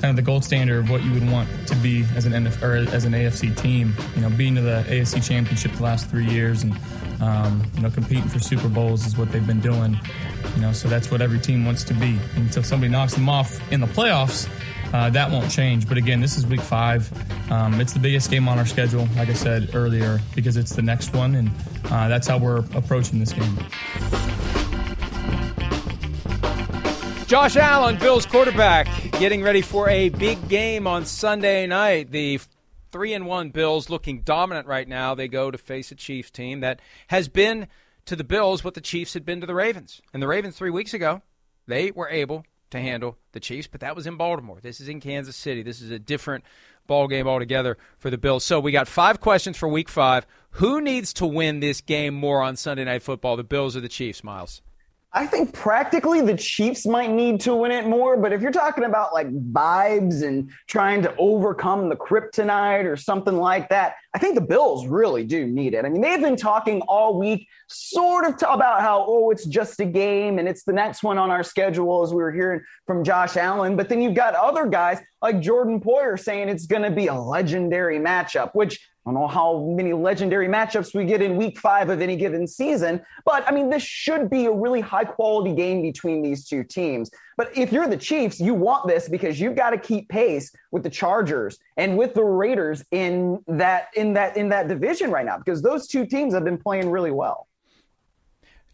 [0.00, 2.62] kind of the gold standard of what you would want to be as an NF,
[2.62, 3.94] or as an AFC team.
[4.16, 6.78] You know, being to the AFC Championship the last three years, and
[7.22, 9.98] um, you know competing for Super Bowls is what they've been doing.
[10.56, 12.18] You know, so that's what every team wants to be.
[12.34, 14.46] Until somebody knocks them off in the playoffs
[14.96, 15.86] uh, that won't change.
[15.86, 17.12] But again, this is week five.
[17.52, 20.80] Um, it's the biggest game on our schedule, like I said earlier, because it's the
[20.80, 21.50] next one, and
[21.90, 23.58] uh, that's how we're approaching this game.
[27.26, 28.88] Josh Allen, Bills quarterback,
[29.18, 32.10] getting ready for a big game on Sunday night.
[32.10, 32.40] The
[32.90, 35.14] three and one Bills looking dominant right now.
[35.14, 37.66] They go to face a Chiefs team that has been
[38.06, 40.00] to the Bills what the Chiefs had been to the Ravens.
[40.14, 41.20] And the Ravens three weeks ago,
[41.66, 44.58] they were able to handle the Chiefs, but that was in Baltimore.
[44.60, 45.62] This is in Kansas City.
[45.62, 46.44] This is a different
[46.86, 48.44] ball game altogether for the Bills.
[48.44, 50.26] So we got five questions for Week Five.
[50.52, 53.88] Who needs to win this game more on Sunday Night Football, the Bills or the
[53.88, 54.62] Chiefs, Myles?
[55.12, 58.84] I think practically the Chiefs might need to win it more, but if you're talking
[58.84, 64.34] about like vibes and trying to overcome the kryptonite or something like that, I think
[64.34, 65.86] the Bills really do need it.
[65.86, 69.86] I mean, they've been talking all week sort of about how, oh, it's just a
[69.86, 73.36] game and it's the next one on our schedule, as we were hearing from Josh
[73.36, 73.74] Allen.
[73.74, 77.14] But then you've got other guys like Jordan Poyer saying it's going to be a
[77.14, 81.90] legendary matchup, which I don't know how many legendary matchups we get in week five
[81.90, 85.80] of any given season, but I mean, this should be a really high quality game
[85.80, 87.08] between these two teams.
[87.36, 90.82] But if you're the Chiefs, you want this because you've got to keep pace with
[90.82, 95.38] the Chargers and with the Raiders in that in that in that division right now
[95.38, 97.46] because those two teams have been playing really well.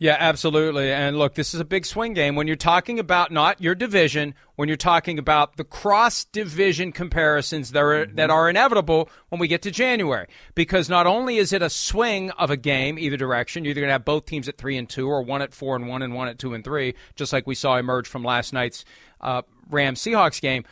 [0.02, 0.90] Yeah, absolutely.
[0.90, 4.34] And look, this is a big swing game when you're talking about not your division,
[4.56, 9.46] when you're talking about the cross division comparisons that are, that are inevitable when we
[9.46, 10.26] get to January.
[10.56, 13.90] Because not only is it a swing of a game either direction, you're either going
[13.90, 16.14] to have both teams at 3 and 2 or one at 4 and 1 and
[16.14, 18.84] one at 2 and 3, just like we saw emerge from last night's
[19.20, 20.64] uh, Rams Seahawks game,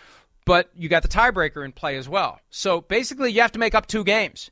[0.45, 2.41] but you got the tiebreaker in play as well.
[2.51, 4.51] So basically, you have to make up two games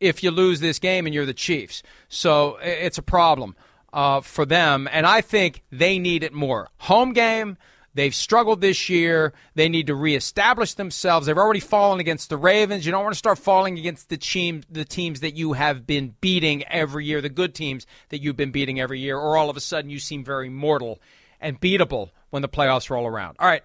[0.00, 1.82] if you lose this game and you're the Chiefs.
[2.10, 3.56] So it's a problem
[3.92, 6.68] uh, for them, and I think they need it more.
[6.78, 7.56] Home game.
[7.94, 9.32] They've struggled this year.
[9.56, 11.26] They need to reestablish themselves.
[11.26, 12.86] They've already fallen against the Ravens.
[12.86, 16.14] You don't want to start falling against the team, the teams that you have been
[16.20, 19.56] beating every year, the good teams that you've been beating every year, or all of
[19.56, 21.00] a sudden you seem very mortal
[21.40, 23.36] and beatable when the playoffs roll around.
[23.40, 23.64] All right.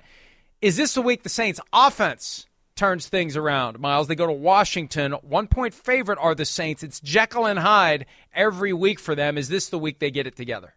[0.62, 2.48] Is this the week the Saints offense
[2.84, 3.80] turns things around.
[3.80, 5.14] Myles, they go to Washington.
[5.22, 6.84] One point favorite are the Saints.
[6.84, 9.38] It's Jekyll and Hyde every week for them.
[9.38, 10.74] Is this the week they get it together?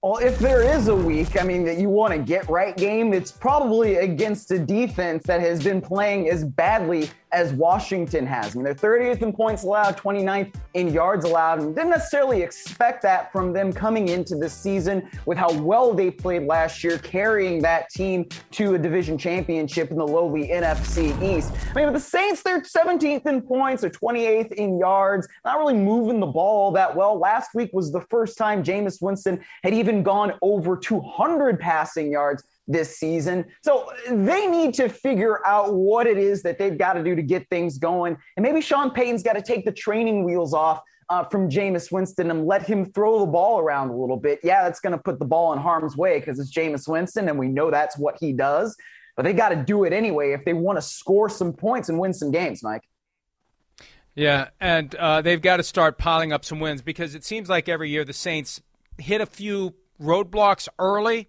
[0.00, 3.12] Well, if there is a week, I mean, that you want to get right game,
[3.12, 8.54] it's probably against a defense that has been playing as badly as Washington has.
[8.54, 13.02] I mean, they're 30th in points allowed, 29th in yards allowed, and didn't necessarily expect
[13.02, 17.60] that from them coming into this season with how well they played last year, carrying
[17.62, 21.52] that team to a division championship in the lowly NFC East.
[21.70, 25.74] I mean, with the Saints, they're 17th in points, they're 28th in yards, not really
[25.74, 27.18] moving the ball that well.
[27.18, 32.44] Last week was the first time Jameis Winston had even gone over 200 passing yards
[32.68, 33.46] this season.
[33.62, 37.22] So they need to figure out what it is that they've got to do to
[37.22, 38.16] get things going.
[38.36, 42.30] And maybe Sean Payton's got to take the training wheels off uh, from Jameis Winston
[42.30, 44.40] and let him throw the ball around a little bit.
[44.42, 47.38] Yeah, that's going to put the ball in harm's way because it's Jameis Winston and
[47.38, 48.76] we know that's what he does.
[49.16, 51.98] But they got to do it anyway if they want to score some points and
[51.98, 52.82] win some games, Mike.
[54.14, 57.68] Yeah, and uh, they've got to start piling up some wins because it seems like
[57.68, 58.60] every year the Saints
[58.98, 61.28] hit a few roadblocks early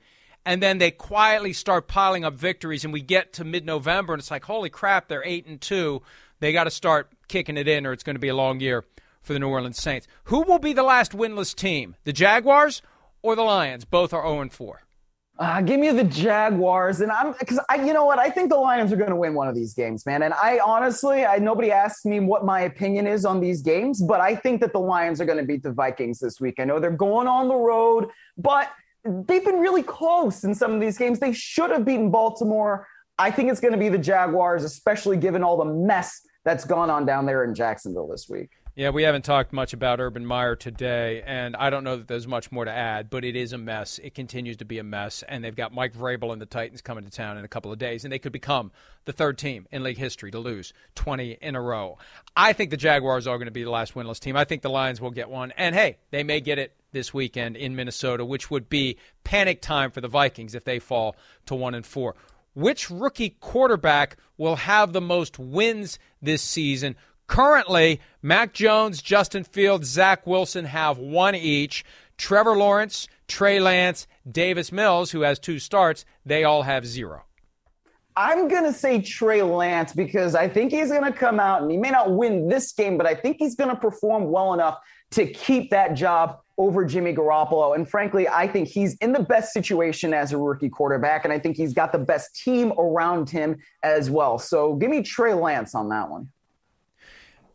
[0.49, 4.31] and then they quietly start piling up victories and we get to mid-november and it's
[4.31, 6.01] like holy crap they're 8 and 2
[6.39, 8.83] they got to start kicking it in or it's going to be a long year
[9.21, 12.81] for the New Orleans Saints who will be the last winless team the Jaguars
[13.21, 14.81] or the Lions both are 0 and 4
[15.37, 18.57] uh, give me the Jaguars, and I'm because I, you know what, I think the
[18.57, 20.21] Lions are going to win one of these games, man.
[20.21, 24.19] And I honestly, I nobody asked me what my opinion is on these games, but
[24.19, 26.55] I think that the Lions are going to beat the Vikings this week.
[26.59, 28.69] I know they're going on the road, but
[29.03, 31.19] they've been really close in some of these games.
[31.19, 32.87] They should have beaten Baltimore.
[33.17, 36.89] I think it's going to be the Jaguars, especially given all the mess that's gone
[36.89, 38.49] on down there in Jacksonville this week.
[38.79, 42.25] Yeah, we haven't talked much about Urban Meyer today, and I don't know that there's
[42.25, 43.99] much more to add, but it is a mess.
[44.01, 47.03] It continues to be a mess, and they've got Mike Vrabel and the Titans coming
[47.03, 48.71] to town in a couple of days, and they could become
[49.03, 51.97] the third team in league history to lose 20 in a row.
[52.37, 54.37] I think the Jaguars are going to be the last winless team.
[54.37, 57.57] I think the Lions will get one, and hey, they may get it this weekend
[57.57, 61.17] in Minnesota, which would be panic time for the Vikings if they fall
[61.47, 62.15] to one and four.
[62.53, 66.95] Which rookie quarterback will have the most wins this season?
[67.29, 71.85] Currently, Mac Jones, Justin Fields, Zach Wilson have one each.
[72.17, 77.21] Trevor Lawrence, Trey Lance, Davis Mills, who has two starts, they all have zero.
[78.15, 81.69] I'm going to say Trey Lance because I think he's going to come out and
[81.69, 84.79] he may not win this game, but I think he's going to perform well enough
[85.11, 87.75] to keep that job over Jimmy Garoppolo.
[87.75, 91.37] And frankly, I think he's in the best situation as a rookie quarterback, and I
[91.37, 94.39] think he's got the best team around him as well.
[94.39, 96.27] So give me Trey Lance on that one.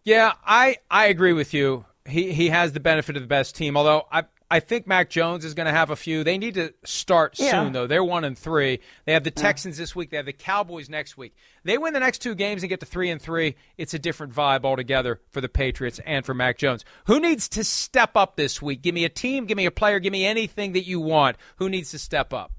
[0.04, 1.86] Yeah, I, I agree with you.
[2.06, 5.44] He he has the benefit of the best team, although I I think Mac Jones
[5.44, 6.22] is going to have a few.
[6.22, 7.50] They need to start yeah.
[7.50, 7.86] soon, though.
[7.86, 8.80] They're one and three.
[9.06, 10.10] They have the Texans this week.
[10.10, 11.34] They have the Cowboys next week.
[11.64, 13.56] They win the next two games and get to three and three.
[13.78, 16.84] It's a different vibe altogether for the Patriots and for Mac Jones.
[17.06, 18.82] Who needs to step up this week?
[18.82, 19.46] Give me a team.
[19.46, 19.98] Give me a player.
[19.98, 21.36] Give me anything that you want.
[21.56, 22.52] Who needs to step up?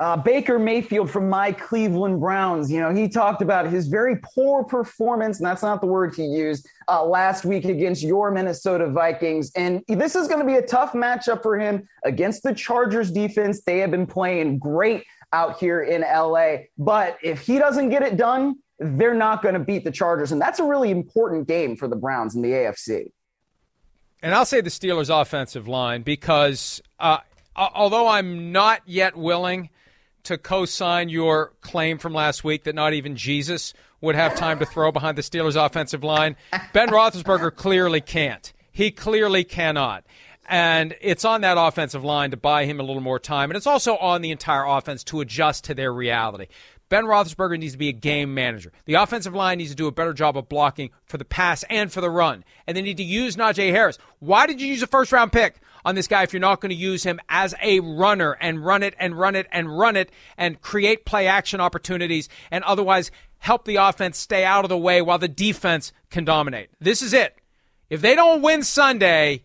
[0.00, 4.64] Uh, Baker Mayfield from my Cleveland Browns, you know, he talked about his very poor
[4.64, 9.52] performance, and that's not the word he used, uh, last week against your Minnesota Vikings.
[9.54, 13.62] And this is going to be a tough matchup for him against the Chargers defense.
[13.62, 16.64] They have been playing great out here in LA.
[16.76, 20.32] But if he doesn't get it done, they're not going to beat the Chargers.
[20.32, 23.12] And that's a really important game for the Browns in the AFC.
[24.22, 27.18] And I'll say the Steelers' offensive line because uh,
[27.54, 29.70] although I'm not yet willing
[30.24, 34.58] to co sign your claim from last week that not even Jesus would have time
[34.58, 36.36] to throw behind the Steelers' offensive line,
[36.72, 38.52] Ben Roethlisberger clearly can't.
[38.70, 40.04] He clearly cannot.
[40.46, 43.50] And it's on that offensive line to buy him a little more time.
[43.50, 46.48] And it's also on the entire offense to adjust to their reality.
[46.90, 48.70] Ben Roethlisberger needs to be a game manager.
[48.84, 51.90] The offensive line needs to do a better job of blocking for the pass and
[51.90, 52.44] for the run.
[52.66, 53.98] And they need to use Najee Harris.
[54.18, 56.70] Why did you use a first round pick on this guy if you're not going
[56.70, 60.10] to use him as a runner and run it and run it and run it
[60.36, 65.02] and create play action opportunities and otherwise help the offense stay out of the way
[65.02, 66.70] while the defense can dominate?
[66.80, 67.36] This is it.
[67.90, 69.42] If they don't win Sunday,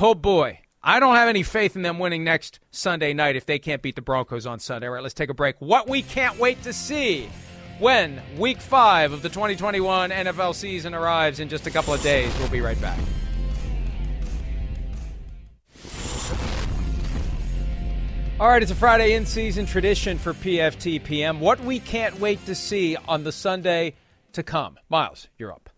[0.00, 3.58] oh boy, I don't have any faith in them winning next Sunday night if they
[3.58, 4.86] can't beat the Broncos on Sunday.
[4.86, 5.56] All right, let's take a break.
[5.58, 7.28] What we can't wait to see
[7.78, 12.32] when week five of the 2021 NFL season arrives in just a couple of days.
[12.38, 12.98] We'll be right back.
[18.38, 21.40] All right, it's a Friday in season tradition for PFT PM.
[21.40, 23.94] What we can't wait to see on the Sunday
[24.34, 24.78] to come.
[24.90, 25.70] Myles, you're up.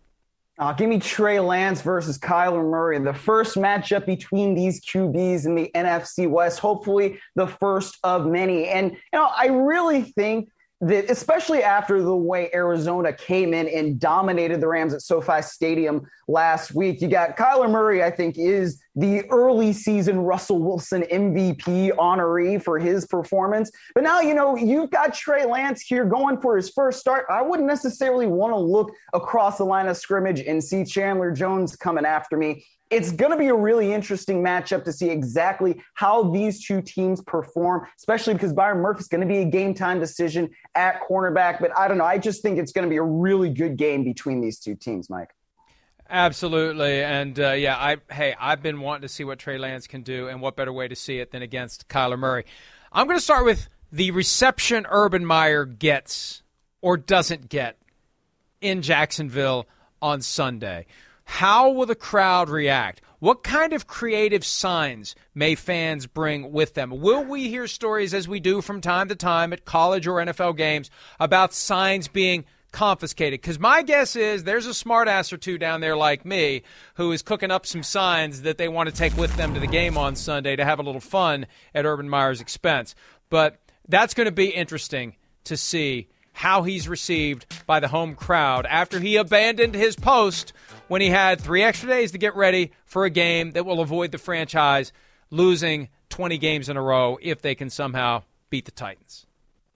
[0.59, 5.55] Uh, give me Trey Lance versus Kyler Murray, the first matchup between these QBs in
[5.55, 6.59] the NFC West.
[6.59, 8.67] Hopefully, the first of many.
[8.67, 10.49] And you know, I really think
[10.81, 16.07] that especially after the way Arizona came in and dominated the Rams at SoFi Stadium
[16.29, 21.91] last week, you got Kyler Murray, I think, is the early season Russell Wilson MVP
[21.97, 23.73] honoree for his performance.
[23.95, 27.27] But now, you know, you've got Trey Lance here going for his first start.
[27.29, 31.75] I wouldn't necessarily want to look across the line of scrimmage and see Chandler Jones
[31.75, 36.31] coming after me it's going to be a really interesting matchup to see exactly how
[36.31, 40.01] these two teams perform, especially because Byron Murphy is going to be a game time
[40.01, 41.61] decision at cornerback.
[41.61, 42.05] But I don't know.
[42.05, 45.11] I just think it's going to be a really good game between these two teams,
[45.11, 45.31] Mike.
[46.11, 50.03] Absolutely, and uh, yeah, I hey, I've been wanting to see what Trey Lance can
[50.03, 52.45] do, and what better way to see it than against Kyler Murray.
[52.91, 56.43] I'm going to start with the reception Urban Meyer gets
[56.81, 57.77] or doesn't get
[58.63, 59.67] in Jacksonville
[60.01, 60.87] on Sunday.
[61.31, 63.03] How will the crowd react?
[63.19, 66.91] What kind of creative signs may fans bring with them?
[66.91, 70.57] Will we hear stories, as we do from time to time at college or NFL
[70.57, 73.43] games, about signs being confiscated?
[73.43, 76.63] Because my guess is there's a smartass or two down there like me
[76.95, 79.67] who is cooking up some signs that they want to take with them to the
[79.67, 82.95] game on Sunday to have a little fun at Urban Meyer's expense.
[83.29, 85.15] But that's going to be interesting
[85.45, 86.09] to see
[86.39, 90.53] how he's received by the home crowd after he abandoned his post
[90.87, 94.13] when he had three extra days to get ready for a game that will avoid
[94.13, 94.93] the franchise
[95.31, 99.27] losing 20 games in a row if they can somehow beat the Titans.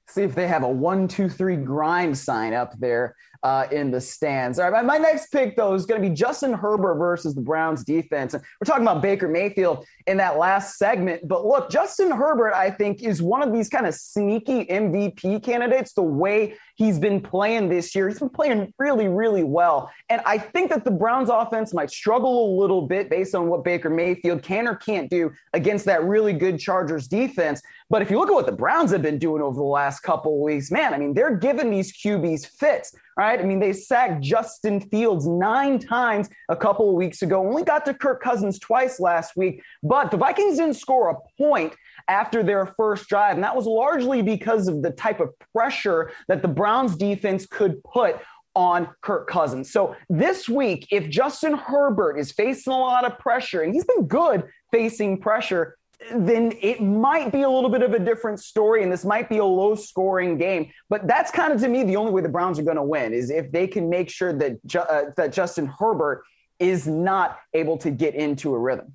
[0.07, 4.01] See if they have a one, two, three grind sign up there uh, in the
[4.01, 4.59] stands.
[4.59, 7.83] All right, my, next pick, though, is going to be Justin Herbert versus the Browns
[7.83, 8.35] defense.
[8.35, 11.27] And we're talking about Baker Mayfield in that last segment.
[11.27, 15.93] But look, Justin Herbert, I think, is one of these kind of sneaky MVP candidates.
[15.93, 19.91] The way he's been playing this year, he's been playing really, really well.
[20.09, 23.65] And I think that the Browns offense might struggle a little bit based on what
[23.65, 27.61] Baker Mayfield can or can't do against that really good Chargers defense.
[27.91, 30.35] But if you look at what the Browns have been doing over the last couple
[30.35, 33.41] of weeks, man, I mean, they're giving these QBs fits right?
[33.41, 37.85] I mean, they sacked Justin Fields nine times a couple of weeks ago, only got
[37.87, 41.75] to Kirk Cousins twice last week, but the Vikings didn't score a point
[42.09, 43.35] after their first drive.
[43.35, 47.83] And that was largely because of the type of pressure that the Browns defense could
[47.85, 48.17] put
[48.55, 49.73] on Kirk Cousins.
[49.73, 54.07] So this week, if Justin Herbert is facing a lot of pressure, and he's been
[54.07, 55.77] good facing pressure,
[56.15, 59.39] then it might be a little bit of a different story and this might be
[59.39, 60.71] a low scoring game.
[60.89, 63.13] But that's kind of to me the only way the Browns are going to win
[63.13, 66.23] is if they can make sure that uh, that Justin Herbert
[66.59, 68.95] is not able to get into a rhythm.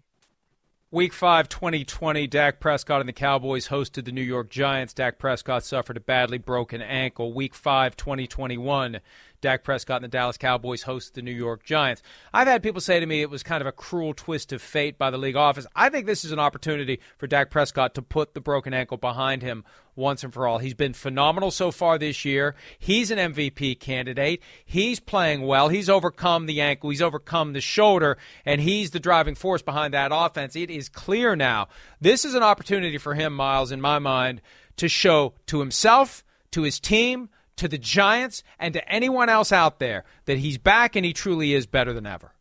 [0.89, 4.93] Week 5, 2020, Dak Prescott and the Cowboys hosted the New York Giants.
[4.93, 7.33] Dak Prescott suffered a badly broken ankle.
[7.33, 9.01] Week 5, 2021,
[9.41, 12.01] Dak Prescott and the Dallas Cowboys host the New York Giants.
[12.33, 14.97] I've had people say to me it was kind of a cruel twist of fate
[14.97, 15.67] by the league office.
[15.75, 19.43] I think this is an opportunity for Dak Prescott to put the broken ankle behind
[19.43, 19.63] him
[19.95, 20.59] once and for all.
[20.59, 22.55] He's been phenomenal so far this year.
[22.79, 24.41] He's an MVP candidate.
[24.65, 25.69] He's playing well.
[25.69, 30.11] He's overcome the ankle, he's overcome the shoulder, and he's the driving force behind that
[30.13, 30.55] offense.
[30.55, 31.67] It is clear now.
[31.99, 34.41] This is an opportunity for him, Myles, in my mind,
[34.77, 39.79] to show to himself, to his team, to the Giants, and to anyone else out
[39.79, 42.31] there that he's back and he truly is better than ever.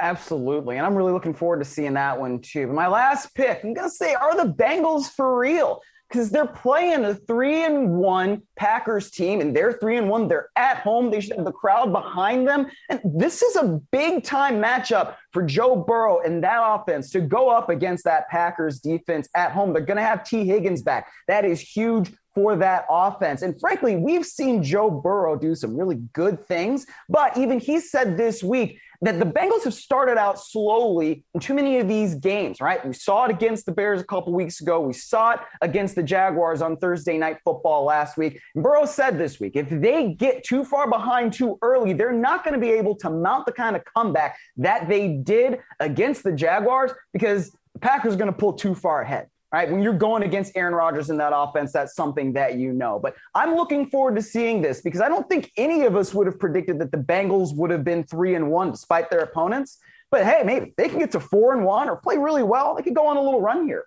[0.00, 0.76] Absolutely.
[0.76, 2.66] And I'm really looking forward to seeing that one too.
[2.66, 5.80] But my last pick, I'm going to say, are the Bengals for real?
[6.14, 10.28] because they're playing a three and one Packers team, and they're three and one.
[10.28, 11.10] They're at home.
[11.10, 12.66] They should have the crowd behind them.
[12.88, 17.48] And this is a big time matchup for Joe Burrow and that offense to go
[17.48, 19.72] up against that Packers defense at home.
[19.72, 21.10] They're going to have Tee Higgins back.
[21.26, 23.42] That is huge for that offense.
[23.42, 28.16] And frankly, we've seen Joe Burrow do some really good things, but even he said
[28.16, 32.60] this week that the Bengals have started out slowly in too many of these games,
[32.60, 32.84] right?
[32.84, 34.80] We saw it against the Bears a couple weeks ago.
[34.80, 38.40] We saw it against the Jaguars on Thursday night football last week.
[38.54, 42.44] And Burrow said this week, if they get too far behind too early, they're not
[42.44, 46.32] going to be able to mount the kind of comeback that they did against the
[46.32, 49.70] Jaguars because the Packers are going to pull too far ahead right?
[49.70, 52.98] When you're going against Aaron Rodgers in that offense, that's something that you know.
[52.98, 56.26] But I'm looking forward to seeing this because I don't think any of us would
[56.26, 59.78] have predicted that the Bengals would have been three and one despite their opponents.
[60.10, 62.74] But hey, maybe they can get to four and one or play really well.
[62.74, 63.84] They could go on a little run here.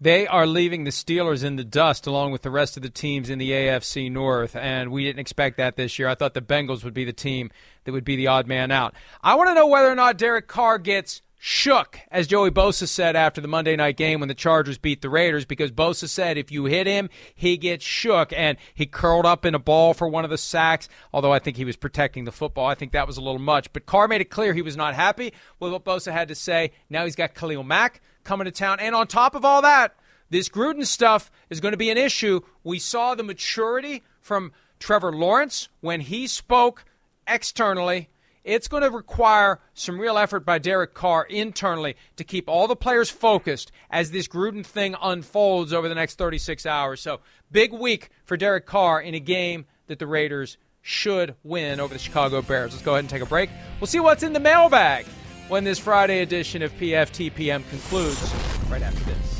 [0.00, 3.30] They are leaving the Steelers in the dust along with the rest of the teams
[3.30, 6.08] in the AFC North, and we didn't expect that this year.
[6.08, 7.52] I thought the Bengals would be the team
[7.84, 8.94] that would be the odd man out.
[9.22, 13.16] I want to know whether or not Derek Carr gets shook, as Joey Bosa said
[13.16, 16.52] after the Monday night game when the Chargers beat the Raiders, because Bosa said if
[16.52, 18.30] you hit him, he gets shook.
[18.34, 21.56] And he curled up in a ball for one of the sacks, although I think
[21.56, 22.66] he was protecting the football.
[22.66, 23.72] I think that was a little much.
[23.72, 26.72] But Carr made it clear he was not happy with what Bosa had to say.
[26.90, 28.78] Now he's got Khalil Mack coming to town.
[28.78, 29.96] And on top of all that,
[30.28, 32.40] this Gruden stuff is going to be an issue.
[32.62, 36.84] We saw the maturity from Trevor Lawrence when he spoke
[37.26, 38.10] externally
[38.44, 42.76] it's going to require some real effort by Derek Carr internally to keep all the
[42.76, 47.00] players focused as this Gruden thing unfolds over the next 36 hours.
[47.00, 47.20] So,
[47.50, 52.00] big week for Derek Carr in a game that the Raiders should win over the
[52.00, 52.72] Chicago Bears.
[52.72, 53.50] Let's go ahead and take a break.
[53.80, 55.06] We'll see what's in the mailbag
[55.48, 58.34] when this Friday edition of PFTPM concludes
[58.70, 59.39] right after this.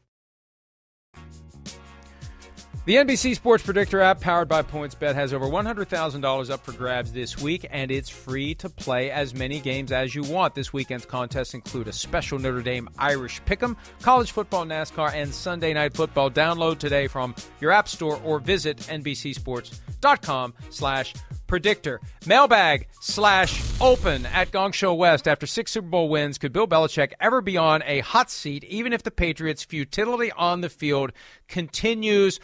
[2.83, 7.39] The NBC Sports Predictor app, powered by PointsBet, has over $100,000 up for grabs this
[7.39, 10.55] week, and it's free to play as many games as you want.
[10.55, 15.73] This weekend's contests include a special Notre Dame Irish Pick'em, college football, NASCAR, and Sunday
[15.75, 16.31] Night Football.
[16.31, 21.13] Download today from your app store or visit NBCSports.com slash
[21.45, 21.99] predictor.
[22.25, 25.27] Mailbag slash open at Gong Show West.
[25.27, 28.93] After six Super Bowl wins, could Bill Belichick ever be on a hot seat, even
[28.93, 31.11] if the Patriots' futility on the field
[31.49, 32.39] continues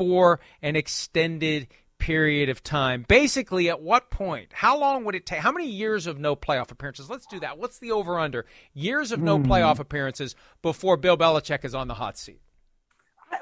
[0.00, 3.04] for an extended period of time.
[3.06, 4.48] Basically, at what point?
[4.50, 5.40] How long would it take?
[5.40, 7.10] How many years of no playoff appearances?
[7.10, 7.58] Let's do that.
[7.58, 8.46] What's the over under?
[8.72, 9.44] Years of no mm.
[9.44, 12.40] playoff appearances before Bill Belichick is on the hot seat.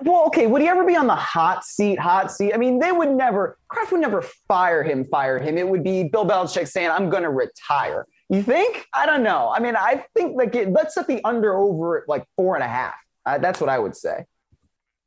[0.03, 2.01] Well, okay, would he ever be on the hot seat?
[2.01, 2.53] Hot seat?
[2.53, 5.59] I mean, they would never, Kraft would never fire him, fire him.
[5.59, 8.05] It would be Bill Belichick saying, I'm going to retire.
[8.31, 8.85] You think?
[8.93, 9.53] I don't know.
[9.55, 12.65] I mean, I think like it, let's set the under over at like four and
[12.65, 12.97] a half.
[13.25, 14.25] Uh, that's what I would say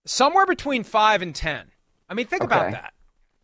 [0.05, 1.71] somewhere between five and ten.
[2.09, 2.55] I mean, think okay.
[2.55, 2.93] about that.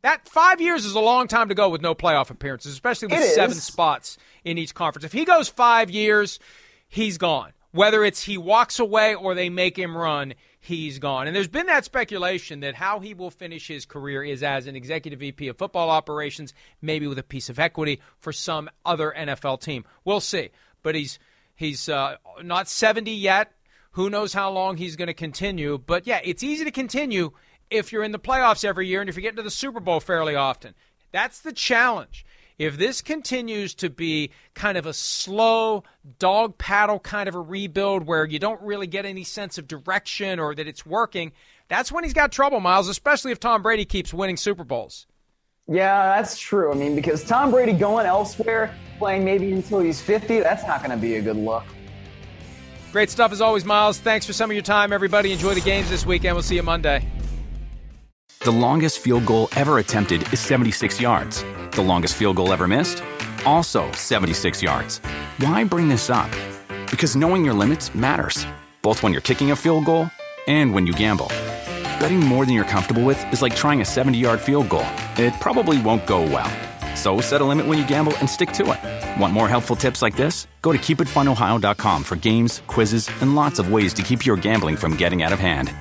[0.04, 3.24] That five years is a long time to go with no playoff appearances, especially with
[3.32, 5.06] seven spots in each conference.
[5.06, 6.40] If he goes five years,
[6.88, 7.52] he's gone.
[7.72, 11.28] Whether it's he walks away or they make him run, he's gone.
[11.28, 14.76] And there's been that speculation that how he will finish his career is as an
[14.76, 19.62] executive VP of football operations, maybe with a piece of equity for some other NFL
[19.62, 19.84] team.
[20.06, 20.50] We'll see.
[20.84, 21.20] But he's
[21.56, 23.52] he's uh, not 70 yet.
[23.98, 25.80] Who knows how long he's going to continue?
[25.80, 27.32] But yeah, it's easy to continue
[27.72, 30.00] if you're in the playoffs every year and if you're getting to the Super Bowl
[30.00, 30.76] fairly often.
[31.12, 32.24] That's the challenge.
[32.60, 35.84] if this continues to be kind of a slow
[36.20, 40.40] dog paddle kind of a rebuild where you don't really get any sense of direction
[40.40, 41.32] or that it's working,
[41.68, 45.08] that's when he's got trouble, Myles, especially if Tom Brady keeps winning Super Bowls.
[45.68, 46.72] Yeah, that's true.
[46.72, 50.92] I mean, because Tom Brady going elsewhere, playing maybe until he's 50, that's not going
[50.92, 51.64] to be a good look.
[52.92, 54.00] Great stuff as always, Myles.
[54.00, 55.32] Thanks for some of your time, everybody.
[55.32, 56.36] Enjoy the games this weekend.
[56.36, 57.06] We'll see you Monday.
[58.40, 61.44] The longest field goal ever attempted is 76 yards.
[61.72, 63.04] The longest field goal ever missed?
[63.46, 65.00] Also 76 yards.
[65.40, 66.32] Why bring this up?
[66.90, 68.46] Because knowing your limits matters,
[68.82, 70.10] both when you're kicking a field goal
[70.48, 71.28] and when you gamble.
[72.00, 74.86] Betting more than you're comfortable with is like trying a 70 yard field goal.
[75.18, 76.50] It probably won't go well.
[76.96, 79.20] So set a limit when you gamble and stick to it.
[79.20, 80.48] Want more helpful tips like this?
[80.68, 84.98] Go to keepitfunohio.com for games, quizzes, and lots of ways to keep your gambling from
[84.98, 85.72] getting out of hand.